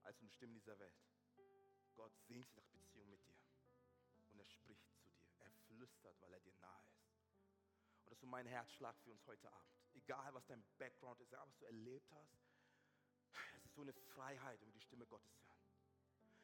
[0.06, 0.96] als um Stimmen dieser Welt.
[1.96, 3.38] Gott sehnt sich nach Beziehung mit dir.
[4.30, 5.14] Und er spricht zu dir.
[5.40, 7.10] Er flüstert, weil er dir nahe ist.
[8.04, 9.74] Und das ist so mein Herzschlag für uns heute Abend.
[9.94, 12.38] Egal, was dein Background ist, egal, was du erlebt hast.
[13.54, 15.66] Es ist so eine Freiheit, um die Stimme Gottes zu hören.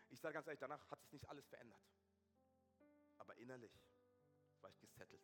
[0.09, 1.81] Ich sage ganz ehrlich, danach hat sich nicht alles verändert.
[3.17, 3.73] Aber innerlich
[4.61, 5.23] war ich gesettelt.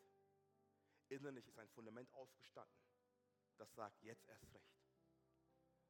[1.09, 2.77] Innerlich ist ein Fundament aufgestanden,
[3.57, 4.77] das sagt, jetzt erst recht.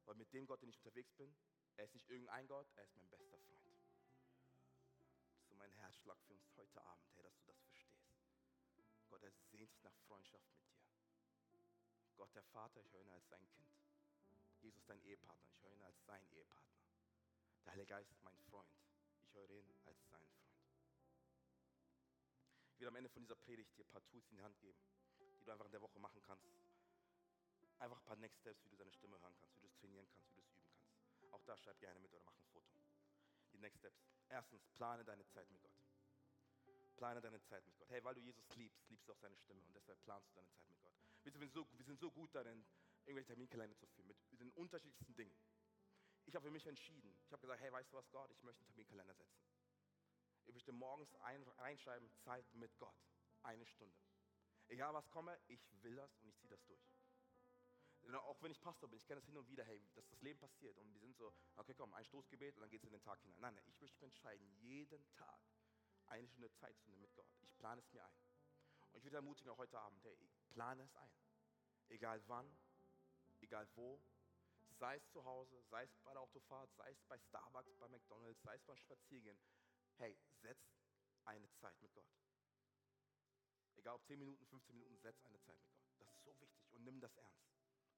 [0.04, 1.34] Weil mit dem Gott, den ich unterwegs bin,
[1.78, 3.64] er ist nicht irgendein Gott, er ist mein bester Freund.
[5.30, 8.18] Das ist so mein Herzschlag für uns heute Abend, hey, dass du das verstehst.
[9.08, 10.82] Gott, er sehnt sich nach Freundschaft mit dir.
[12.16, 13.70] Gott, der Vater, ich höre ihn als sein Kind.
[14.60, 16.82] Jesus, dein Ehepartner, ich höre ihn als sein Ehepartner.
[17.64, 18.76] Der Heilige Geist, mein Freund,
[19.20, 20.58] ich höre ihn als seinen Freund.
[22.72, 24.80] Ich will am Ende von dieser Predigt dir ein paar Tools in die Hand geben,
[25.38, 26.44] die du einfach in der Woche machen kannst.
[27.78, 30.08] Einfach ein paar Next Steps, wie du deine Stimme hören kannst, wie du es trainieren
[30.08, 30.57] kannst, wie du es üben.
[31.38, 32.78] Auch da schreib gerne mit oder mach ein Foto.
[33.52, 34.02] Die Next Steps.
[34.28, 35.72] Erstens, plane deine Zeit mit Gott.
[36.96, 37.88] Plane deine Zeit mit Gott.
[37.90, 40.50] Hey, weil du Jesus liebst, liebst du auch seine Stimme und deshalb planst du deine
[40.50, 40.92] Zeit mit Gott.
[41.22, 42.66] Wir sind so, wir sind so gut darin,
[43.04, 45.36] irgendwelche Terminkalender zu führen, mit den unterschiedlichsten Dingen.
[46.26, 47.16] Ich habe für mich entschieden.
[47.24, 49.48] Ich habe gesagt, hey, weißt du was, Gott, ich möchte einen Terminkalender setzen.
[50.44, 52.96] Ich möchte morgens ein, reinschreiben, Zeit mit Gott.
[53.42, 53.96] Eine Stunde.
[54.66, 56.97] Egal was komme, ich will das und ich ziehe das durch.
[58.16, 60.38] Auch wenn ich Pastor bin, ich kenne das hin und wieder, hey, dass das Leben
[60.38, 63.02] passiert und wir sind so, okay, komm, ein Stoßgebet und dann geht es in den
[63.02, 63.40] Tag hinein.
[63.40, 65.40] Nein, nein, ich möchte mich entscheiden, jeden Tag
[66.06, 67.28] eine Stunde Zeit zu nehmen mit Gott.
[67.42, 68.18] Ich plane es mir ein.
[68.92, 71.12] Und ich würde ermutigen, auch heute Abend, hey, plane es ein.
[71.88, 72.56] Egal wann,
[73.40, 74.02] egal wo,
[74.78, 78.40] sei es zu Hause, sei es bei der Autofahrt, sei es bei Starbucks, bei McDonalds,
[78.42, 79.38] sei es beim Spaziergehen.
[79.96, 80.78] Hey, setz
[81.24, 82.08] eine Zeit mit Gott.
[83.74, 85.88] Egal ob 10 Minuten, 15 Minuten, setz eine Zeit mit Gott.
[85.98, 87.47] Das ist so wichtig und nimm das ernst.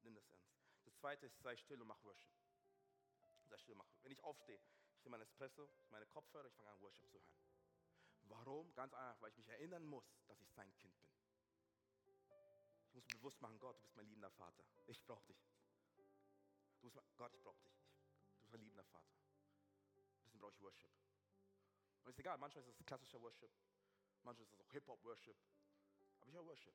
[0.03, 0.51] Nimm das ernst.
[0.85, 2.33] Das zweite ist, sei still und mach Worship.
[3.49, 3.89] Sei still und mach.
[4.03, 4.61] Wenn ich aufstehe,
[4.97, 7.35] ich nehme mein Espresso, meine Kopfhörer, ich fange an, Worship zu hören.
[8.23, 8.73] Warum?
[8.75, 11.11] Ganz einfach, weil ich mich erinnern muss, dass ich sein Kind bin.
[12.87, 14.65] Ich muss mir bewusst machen, Gott, du bist mein liebender Vater.
[14.87, 15.39] Ich brauche dich.
[16.81, 17.73] Du bist mein, Gott, ich brauche dich.
[17.73, 19.15] Du bist mein liebender Vater.
[20.25, 20.91] Deswegen brauche ich Worship.
[22.03, 23.51] Und ist egal, manchmal ist es klassischer Worship,
[24.23, 25.37] manchmal ist es auch Hip-Hop-Worship.
[26.21, 26.75] Aber ich höre Worship,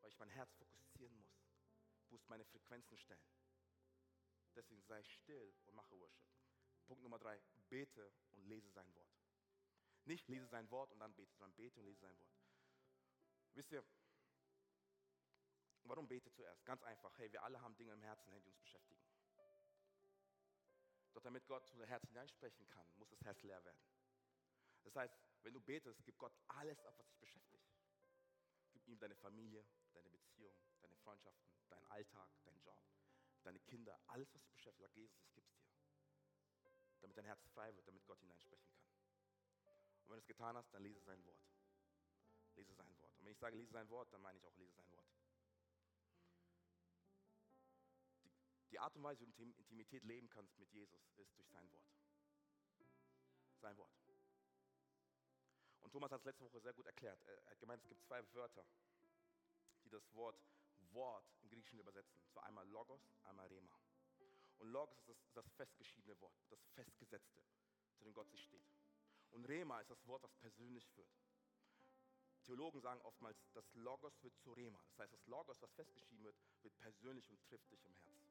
[0.00, 1.31] weil ich mein Herz fokussieren muss.
[2.12, 3.26] Muss meine Frequenzen stellen.
[4.54, 6.28] Deswegen sei still und mache Worship.
[6.84, 7.40] Punkt Nummer drei,
[7.70, 9.16] bete und lese sein Wort.
[10.04, 12.36] Nicht lese sein Wort und dann bete, sondern bete und lese sein Wort.
[13.54, 13.82] Wisst ihr,
[15.84, 16.66] warum bete zuerst?
[16.66, 19.02] Ganz einfach, hey, wir alle haben Dinge im Herzen, die uns beschäftigen.
[21.14, 23.80] Doch damit Gott unser Herz hineinsprechen kann, muss das Herz leer werden.
[24.82, 27.64] Das heißt, wenn du betest, gib Gott alles ab, was dich beschäftigt.
[28.72, 30.54] Gib ihm deine Familie, deine Beziehung,
[31.02, 32.78] Freundschaften, deinen Alltag, deinen Job,
[33.42, 34.82] deine Kinder, alles, was dich beschäftigt.
[34.82, 35.62] Sag Jesus, ich gib's dir.
[37.00, 38.82] Damit dein Herz frei wird, damit Gott hineinsprechen kann.
[40.04, 41.42] Und wenn du es getan hast, dann lese sein Wort.
[42.54, 43.18] Lese sein Wort.
[43.18, 45.06] Und wenn ich sage, lese sein Wort, dann meine ich auch, lese sein Wort.
[48.24, 48.30] Die,
[48.70, 51.86] die Art und Weise, wie du Intimität leben kannst mit Jesus, ist durch sein Wort.
[53.60, 53.92] Sein Wort.
[55.80, 57.20] Und Thomas hat es letzte Woche sehr gut erklärt.
[57.22, 58.66] Er hat gemeint, es gibt zwei Wörter,
[59.84, 60.40] die das Wort
[60.94, 62.22] Wort im Griechischen übersetzen.
[62.30, 63.78] zwar einmal Logos, einmal Rema.
[64.58, 67.42] Und Logos ist das, das festgeschriebene Wort, das festgesetzte,
[67.96, 68.64] zu dem Gott sich steht.
[69.30, 71.10] Und Rema ist das Wort, das persönlich wird.
[72.44, 74.82] Theologen sagen oftmals, das Logos wird zu Rema.
[74.88, 78.30] Das heißt, das Logos, was festgeschrieben wird, wird persönlich und trifft dich im Herz.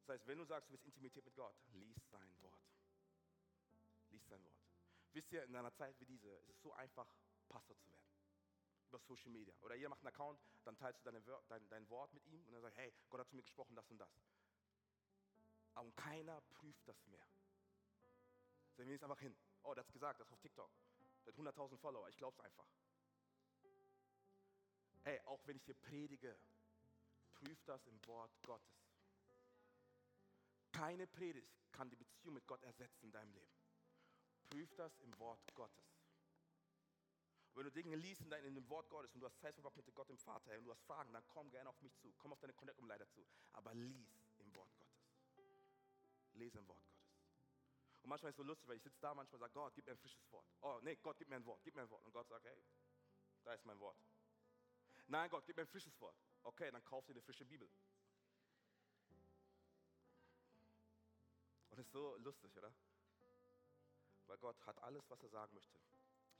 [0.00, 2.62] Das heißt, wenn du sagst, du willst Intimität mit Gott, lies sein Wort.
[4.10, 4.56] Lies sein Wort.
[5.12, 7.08] Wisst ihr, in einer Zeit wie diese ist es so einfach,
[7.48, 8.15] Pastor zu werden.
[8.96, 9.54] Über Social Media.
[9.60, 12.52] Oder ihr macht einen Account, dann teilst du deine, dein, dein Wort mit ihm und
[12.52, 14.08] dann sagst, hey, Gott hat zu mir gesprochen, das und das.
[15.74, 17.26] Aber keiner prüft das mehr.
[18.74, 19.36] Sagen wir es einfach hin.
[19.64, 20.70] Oh, der hat es gesagt, das ist auf TikTok.
[21.26, 22.66] Der hat 100.000 Follower, ich glaube es einfach.
[25.02, 26.38] Hey, auch wenn ich dir predige,
[27.34, 28.96] prüf das im Wort Gottes.
[30.72, 33.54] Keine Predigt kann die Beziehung mit Gott ersetzen in deinem Leben.
[34.48, 35.95] Prüf das im Wort Gottes.
[37.56, 40.10] Wenn du Dinge liest in, dem Wort Gottes und du hast Zeit verbracht mit Gott
[40.10, 42.12] dem Vater und du hast Fragen, dann komm gerne auf mich zu.
[42.18, 43.26] Komm auf deine Connect-Umleiter zu.
[43.52, 45.00] Aber lies im Wort Gottes.
[46.34, 47.08] Lese im Wort Gottes.
[48.02, 49.92] Und manchmal ist es so lustig, weil ich sitze da manchmal sage, Gott, gib mir
[49.92, 50.46] ein frisches Wort.
[50.60, 52.04] Oh, nee, Gott, gib mir ein Wort, gib mir ein Wort.
[52.04, 52.62] Und Gott sagt, hey,
[53.42, 53.96] da ist mein Wort.
[55.06, 56.14] Nein, Gott, gib mir ein frisches Wort.
[56.42, 57.70] Okay, dann kauf dir eine frische Bibel.
[61.70, 62.70] Und es ist so lustig, oder?
[64.26, 65.80] Weil Gott hat alles, was er sagen möchte,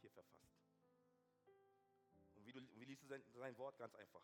[0.00, 0.65] hier verfasst.
[2.56, 3.76] Du, wie liest du sein, sein Wort?
[3.76, 4.22] Ganz einfach.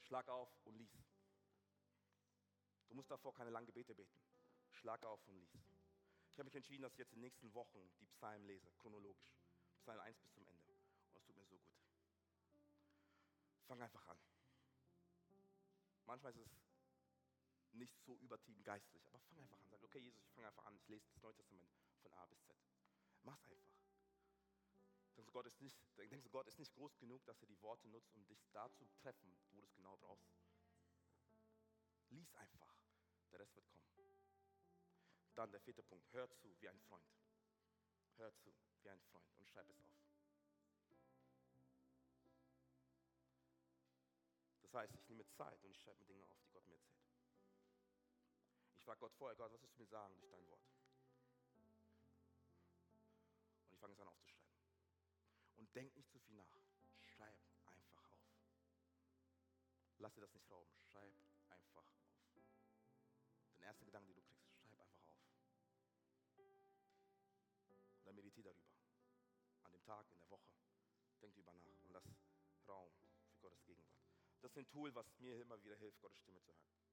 [0.00, 0.92] Schlag auf und lies.
[2.88, 4.20] Du musst davor keine langen Gebete beten.
[4.72, 5.54] Schlag auf und lies.
[6.30, 9.34] Ich habe mich entschieden, dass ich jetzt in den nächsten Wochen die Psalmen lese, chronologisch.
[9.80, 10.76] Psalm 1 bis zum Ende.
[11.08, 11.62] Und es tut mir so gut.
[13.66, 14.18] Fang einfach an.
[16.04, 16.52] Manchmal ist es
[17.72, 19.70] nicht so übertrieben geistlich, aber fang einfach an.
[19.70, 20.76] Sag, okay, Jesus, ich fange einfach an.
[20.76, 21.70] Ich lese das Neue Testament
[22.02, 22.54] von A bis Z.
[23.22, 23.75] Mach's einfach.
[25.16, 27.60] Denkst du, Gott ist nicht, denkst du, Gott ist nicht groß genug, dass er die
[27.62, 30.30] Worte nutzt, um dich da zu treffen, wo du es genau brauchst?
[32.10, 32.76] Lies einfach.
[33.32, 33.86] Der Rest wird kommen.
[35.36, 36.10] Dann der vierte Punkt.
[36.12, 37.04] Hör zu wie ein Freund.
[38.16, 39.92] Hör zu wie ein Freund und schreib es auf.
[44.62, 47.04] Das heißt, ich nehme Zeit und ich schreibe mir Dinge auf, die Gott mir erzählt.
[48.76, 50.62] Ich frage Gott vorher, Gott, was willst du mir sagen durch dein Wort?
[53.66, 54.25] Und ich fange es an aufzuschreiben.
[55.76, 56.48] Denk nicht zu viel nach.
[57.04, 58.40] Schreib einfach auf.
[59.98, 60.72] Lass dir das nicht rauben.
[60.90, 61.14] Schreib
[61.50, 61.92] einfach auf.
[63.52, 65.28] Den ersten Gedanken, den du kriegst, schreib einfach auf.
[67.98, 68.72] Und dann meditiere darüber.
[69.64, 70.48] An dem Tag, in der Woche.
[71.20, 72.04] Denk darüber nach und lass
[72.66, 74.00] Raum für Gottes Gegenwart.
[74.40, 76.85] Das ist ein Tool, was mir immer wieder hilft, Gottes Stimme zu hören.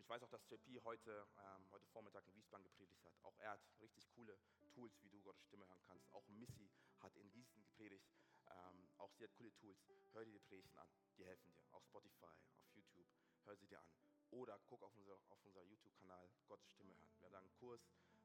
[0.00, 3.12] Und ich weiß auch, dass JP heute, ähm, heute Vormittag in Wiesbaden gepredigt hat.
[3.22, 4.38] Auch er hat richtig coole
[4.72, 6.10] Tools, wie du Gottes Stimme hören kannst.
[6.14, 6.70] Auch Missy
[7.00, 8.08] hat in Gießen gepredigt.
[8.46, 9.78] Ähm, auch sie hat coole Tools.
[10.12, 10.88] Hör dir die Predigten an,
[11.18, 11.62] die helfen dir.
[11.72, 13.06] Auf Spotify, auf YouTube,
[13.44, 13.92] hör sie dir an.
[14.30, 17.12] Oder guck auf unser, auf unser YouTube-Kanal Gottes Stimme hören.
[17.18, 17.82] Wir haben da einen Kurs,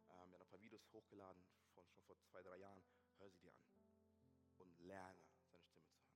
[0.08, 2.86] ähm, wir haben ein paar Videos hochgeladen, von, schon vor zwei, drei Jahren.
[3.18, 3.86] Hör sie dir an
[4.60, 6.16] und lerne, seine Stimme zu hören.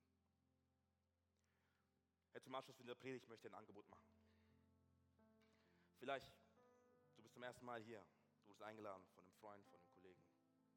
[2.32, 4.07] Hey, zum Abschluss von der Predigt möchte ich ein Angebot machen.
[5.99, 6.31] Vielleicht,
[7.15, 7.99] du bist zum ersten Mal hier,
[8.39, 10.23] du wurdest eingeladen von einem Freund, von einem Kollegen,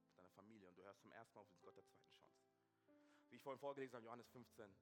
[0.08, 2.42] von deiner Familie und du hörst zum ersten Mal auf den Gott der zweiten Chance.
[3.30, 4.74] Wie ich vorhin vorgelesen habe, Johannes 15,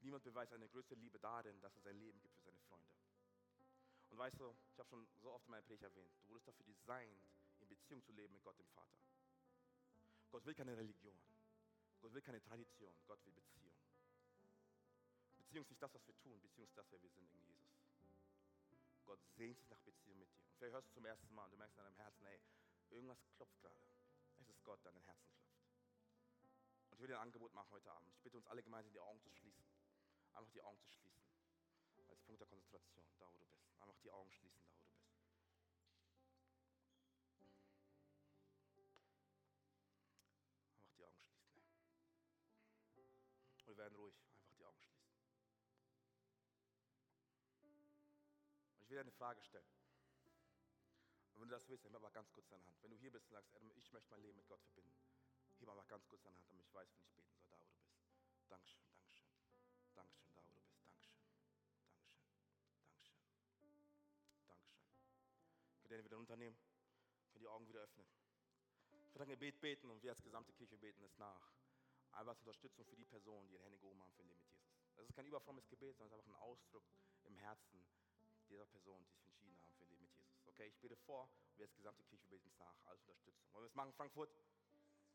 [0.00, 2.94] niemand beweist eine größere Liebe darin, dass er sein Leben gibt für seine Freunde.
[4.10, 6.64] Und weißt du, ich habe schon so oft in meiner Predigt erwähnt, du wurdest dafür
[6.64, 7.26] designt,
[7.58, 9.00] in Beziehung zu leben mit Gott dem Vater.
[10.30, 11.18] Gott will keine Religion.
[12.00, 12.94] Gott will keine Tradition.
[13.06, 13.74] Gott will Beziehung.
[15.38, 16.40] Beziehung ist nicht das, was wir tun.
[16.40, 17.71] Beziehung ist das, wer wir sind in Jesus.
[19.12, 20.40] Gott sehnt sich nach Beziehung mit dir.
[20.48, 22.40] Und vielleicht hörst du zum ersten Mal und du merkst in deinem Herzen, ey,
[22.88, 23.86] irgendwas klopft gerade.
[24.38, 25.60] Es ist Gott, der an dein Herzen klopft.
[26.88, 28.08] Und ich will dir ein Angebot machen heute Abend.
[28.08, 29.66] Ich bitte uns alle gemeinsam, die Augen zu schließen.
[30.32, 31.26] Einfach die Augen zu schließen.
[32.08, 33.68] Als Punkt der Konzentration, da wo du bist.
[33.80, 35.12] Einfach die Augen schließen, da wo du bist.
[40.80, 41.60] Einfach die Augen schließen.
[43.58, 44.16] Und wir werden ruhig.
[48.92, 49.72] Will dir eine Frage stellen.
[51.32, 52.76] Und wenn du das willst, heb aber ganz kurz deine Hand.
[52.82, 54.92] Wenn du hier bist und sagst, Adam, ich möchte mein Leben mit Gott verbinden,
[55.58, 57.64] heb aber ganz kurz deine Hand, damit ich weiß, wenn ich beten soll, da wo
[57.64, 57.88] du bist.
[58.50, 59.32] Dankeschön, Dankeschön,
[59.94, 60.76] Dankeschön, da wo du bist.
[62.84, 63.80] Dankeschön, Dankeschön,
[64.46, 64.84] Dankeschön, Dankeschön.
[65.80, 66.58] Könnt ihr den wieder runternehmen?
[67.32, 68.06] Könnt die Augen wieder öffnen?
[69.08, 71.54] Ich werde ein Gebet beten und wir als gesamte Kirche beten es nach.
[72.12, 74.84] Einfach als Unterstützung für die Personen, die ihre Hände gehoben haben für Leben mit Jesus.
[74.96, 76.84] Das ist kein überfrommes Gebet, sondern es ist einfach ein Ausdruck
[77.24, 77.86] im Herzen
[78.52, 80.46] dieser Person, die sich entschieden haben für ein Leben mit Jesus.
[80.46, 83.50] Okay, ich bete vor und wir als gesamte Kirche beten es nach, als Unterstützung.
[83.52, 84.30] Wollen wir es machen, Frankfurt?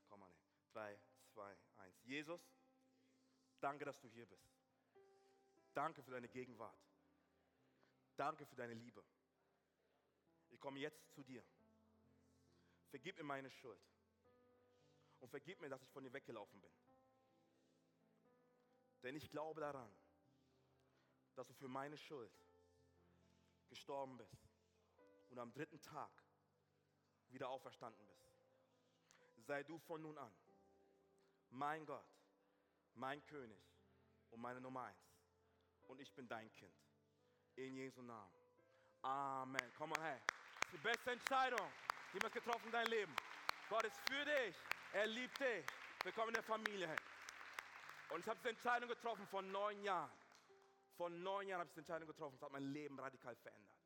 [0.07, 0.33] Komm mal,
[0.73, 0.99] 3,
[1.33, 2.03] 2, 1.
[2.03, 2.41] Jesus,
[3.59, 4.49] danke, dass du hier bist.
[5.73, 6.79] Danke für deine Gegenwart.
[8.15, 9.03] Danke für deine Liebe.
[10.49, 11.45] Ich komme jetzt zu dir.
[12.89, 13.79] Vergib mir meine Schuld.
[15.19, 16.71] Und vergib mir, dass ich von dir weggelaufen bin.
[19.03, 19.91] Denn ich glaube daran,
[21.35, 22.31] dass du für meine Schuld
[23.69, 24.37] gestorben bist
[25.29, 26.11] und am dritten Tag
[27.29, 28.31] wieder auferstanden bist.
[29.45, 30.33] Sei du von nun an
[31.51, 32.05] mein Gott,
[32.95, 33.61] mein König
[34.29, 35.15] und meine Nummer eins.
[35.83, 36.75] Und ich bin dein Kind.
[37.55, 38.33] In Jesu Namen.
[39.01, 39.73] Amen.
[39.77, 40.21] Komm mal her.
[40.27, 41.71] Das ist die beste Entscheidung,
[42.13, 43.15] die man getroffen in dein Leben.
[43.69, 44.55] Gott ist für dich.
[44.93, 45.65] Er liebt dich.
[46.03, 46.95] Willkommen in der Familie.
[48.09, 50.11] Und ich habe diese Entscheidung getroffen vor neun Jahren.
[50.97, 52.35] Vor neun Jahren habe ich diese Entscheidung getroffen.
[52.37, 53.77] Das hat mein Leben radikal verändert.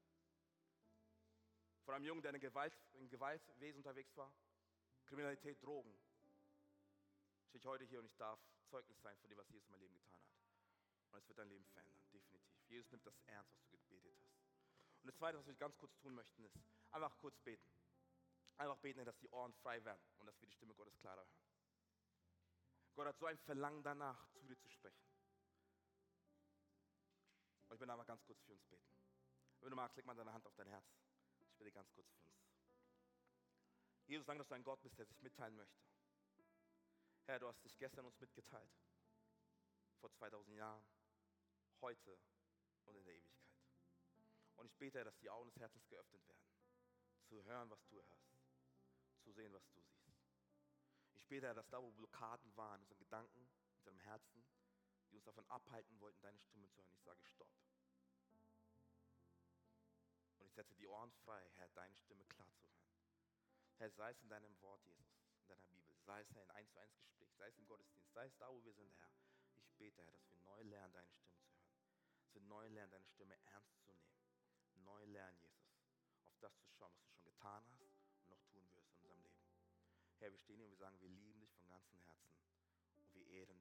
[1.84, 4.34] Von einem Jungen, der in, Gewalt, in Gewaltwesen unterwegs war,
[5.06, 5.94] Kriminalität, Drogen,
[7.48, 8.40] stehe ich heute hier und ich darf
[8.70, 10.32] Zeugnis sein von dem, was Jesus in meinem Leben getan hat.
[11.12, 12.42] Und es wird dein Leben verändern, definitiv.
[12.68, 14.48] Jesus nimmt das ernst, was du gebetet hast.
[15.02, 16.58] Und das Zweite, was wir ganz kurz tun möchten, ist
[16.92, 17.68] einfach kurz beten.
[18.56, 21.46] Einfach beten, dass die Ohren frei werden und dass wir die Stimme Gottes klarer hören.
[22.96, 25.11] Gott hat so ein Verlangen danach, zu dir zu sprechen.
[27.72, 28.92] Und ich will einmal ganz kurz für uns beten.
[29.62, 30.86] Wenn du magst, leg mal deine Hand auf dein Herz.
[31.40, 32.36] Ich bitte ganz kurz für uns.
[34.08, 35.82] Jesus, danke, dass du ein Gott bist, der sich mitteilen möchte.
[37.28, 38.74] Herr, du hast dich gestern uns mitgeteilt.
[40.02, 40.84] Vor 2000 Jahren,
[41.80, 42.20] heute
[42.84, 43.56] und in der Ewigkeit.
[44.58, 46.52] Und ich bete, dass die Augen des Herzens geöffnet werden,
[47.24, 48.36] zu hören, was du hörst,
[49.22, 50.12] zu sehen, was du siehst.
[51.14, 54.44] Ich bete, dass da, wo Blockaden waren, in unseren Gedanken, in unserem Herzen,
[55.12, 57.52] die uns davon abhalten wollten, deine Stimme zu hören, ich sage Stopp.
[60.38, 62.82] Und ich setze die Ohren frei, Herr, deine Stimme klar zu hören.
[63.78, 65.08] Herr, sei es in deinem Wort, Jesus,
[65.42, 68.26] in deiner Bibel, sei es, in 1 zu 1 Gespräch, sei es im Gottesdienst, sei
[68.26, 69.12] es da, wo wir sind, Herr.
[69.64, 71.68] Ich bete, Herr, dass wir neu lernen, deine Stimme zu hören.
[72.22, 74.06] Dass wir neu lernen, deine Stimme ernst zu nehmen.
[74.76, 75.68] Neu lernen, Jesus,
[76.26, 79.22] auf das zu schauen, was du schon getan hast und noch tun wirst in unserem
[79.22, 79.42] Leben.
[80.20, 82.40] Herr, wir stehen hier und wir sagen, wir lieben dich von ganzem Herzen
[82.96, 83.60] und wir ehren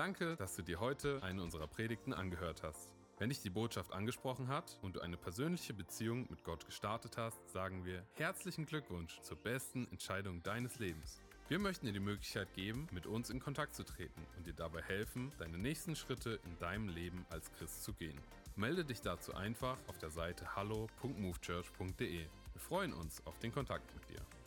[0.00, 2.94] Danke, dass du dir heute eine unserer Predigten angehört hast.
[3.18, 7.46] Wenn dich die Botschaft angesprochen hat und du eine persönliche Beziehung mit Gott gestartet hast,
[7.50, 11.20] sagen wir herzlichen Glückwunsch zur besten Entscheidung deines Lebens.
[11.48, 14.80] Wir möchten dir die Möglichkeit geben, mit uns in Kontakt zu treten und dir dabei
[14.80, 18.18] helfen, deine nächsten Schritte in deinem Leben als Christ zu gehen.
[18.56, 22.20] Melde dich dazu einfach auf der Seite hallo.movechurch.de.
[22.20, 24.39] Wir freuen uns auf den Kontakt mit dir.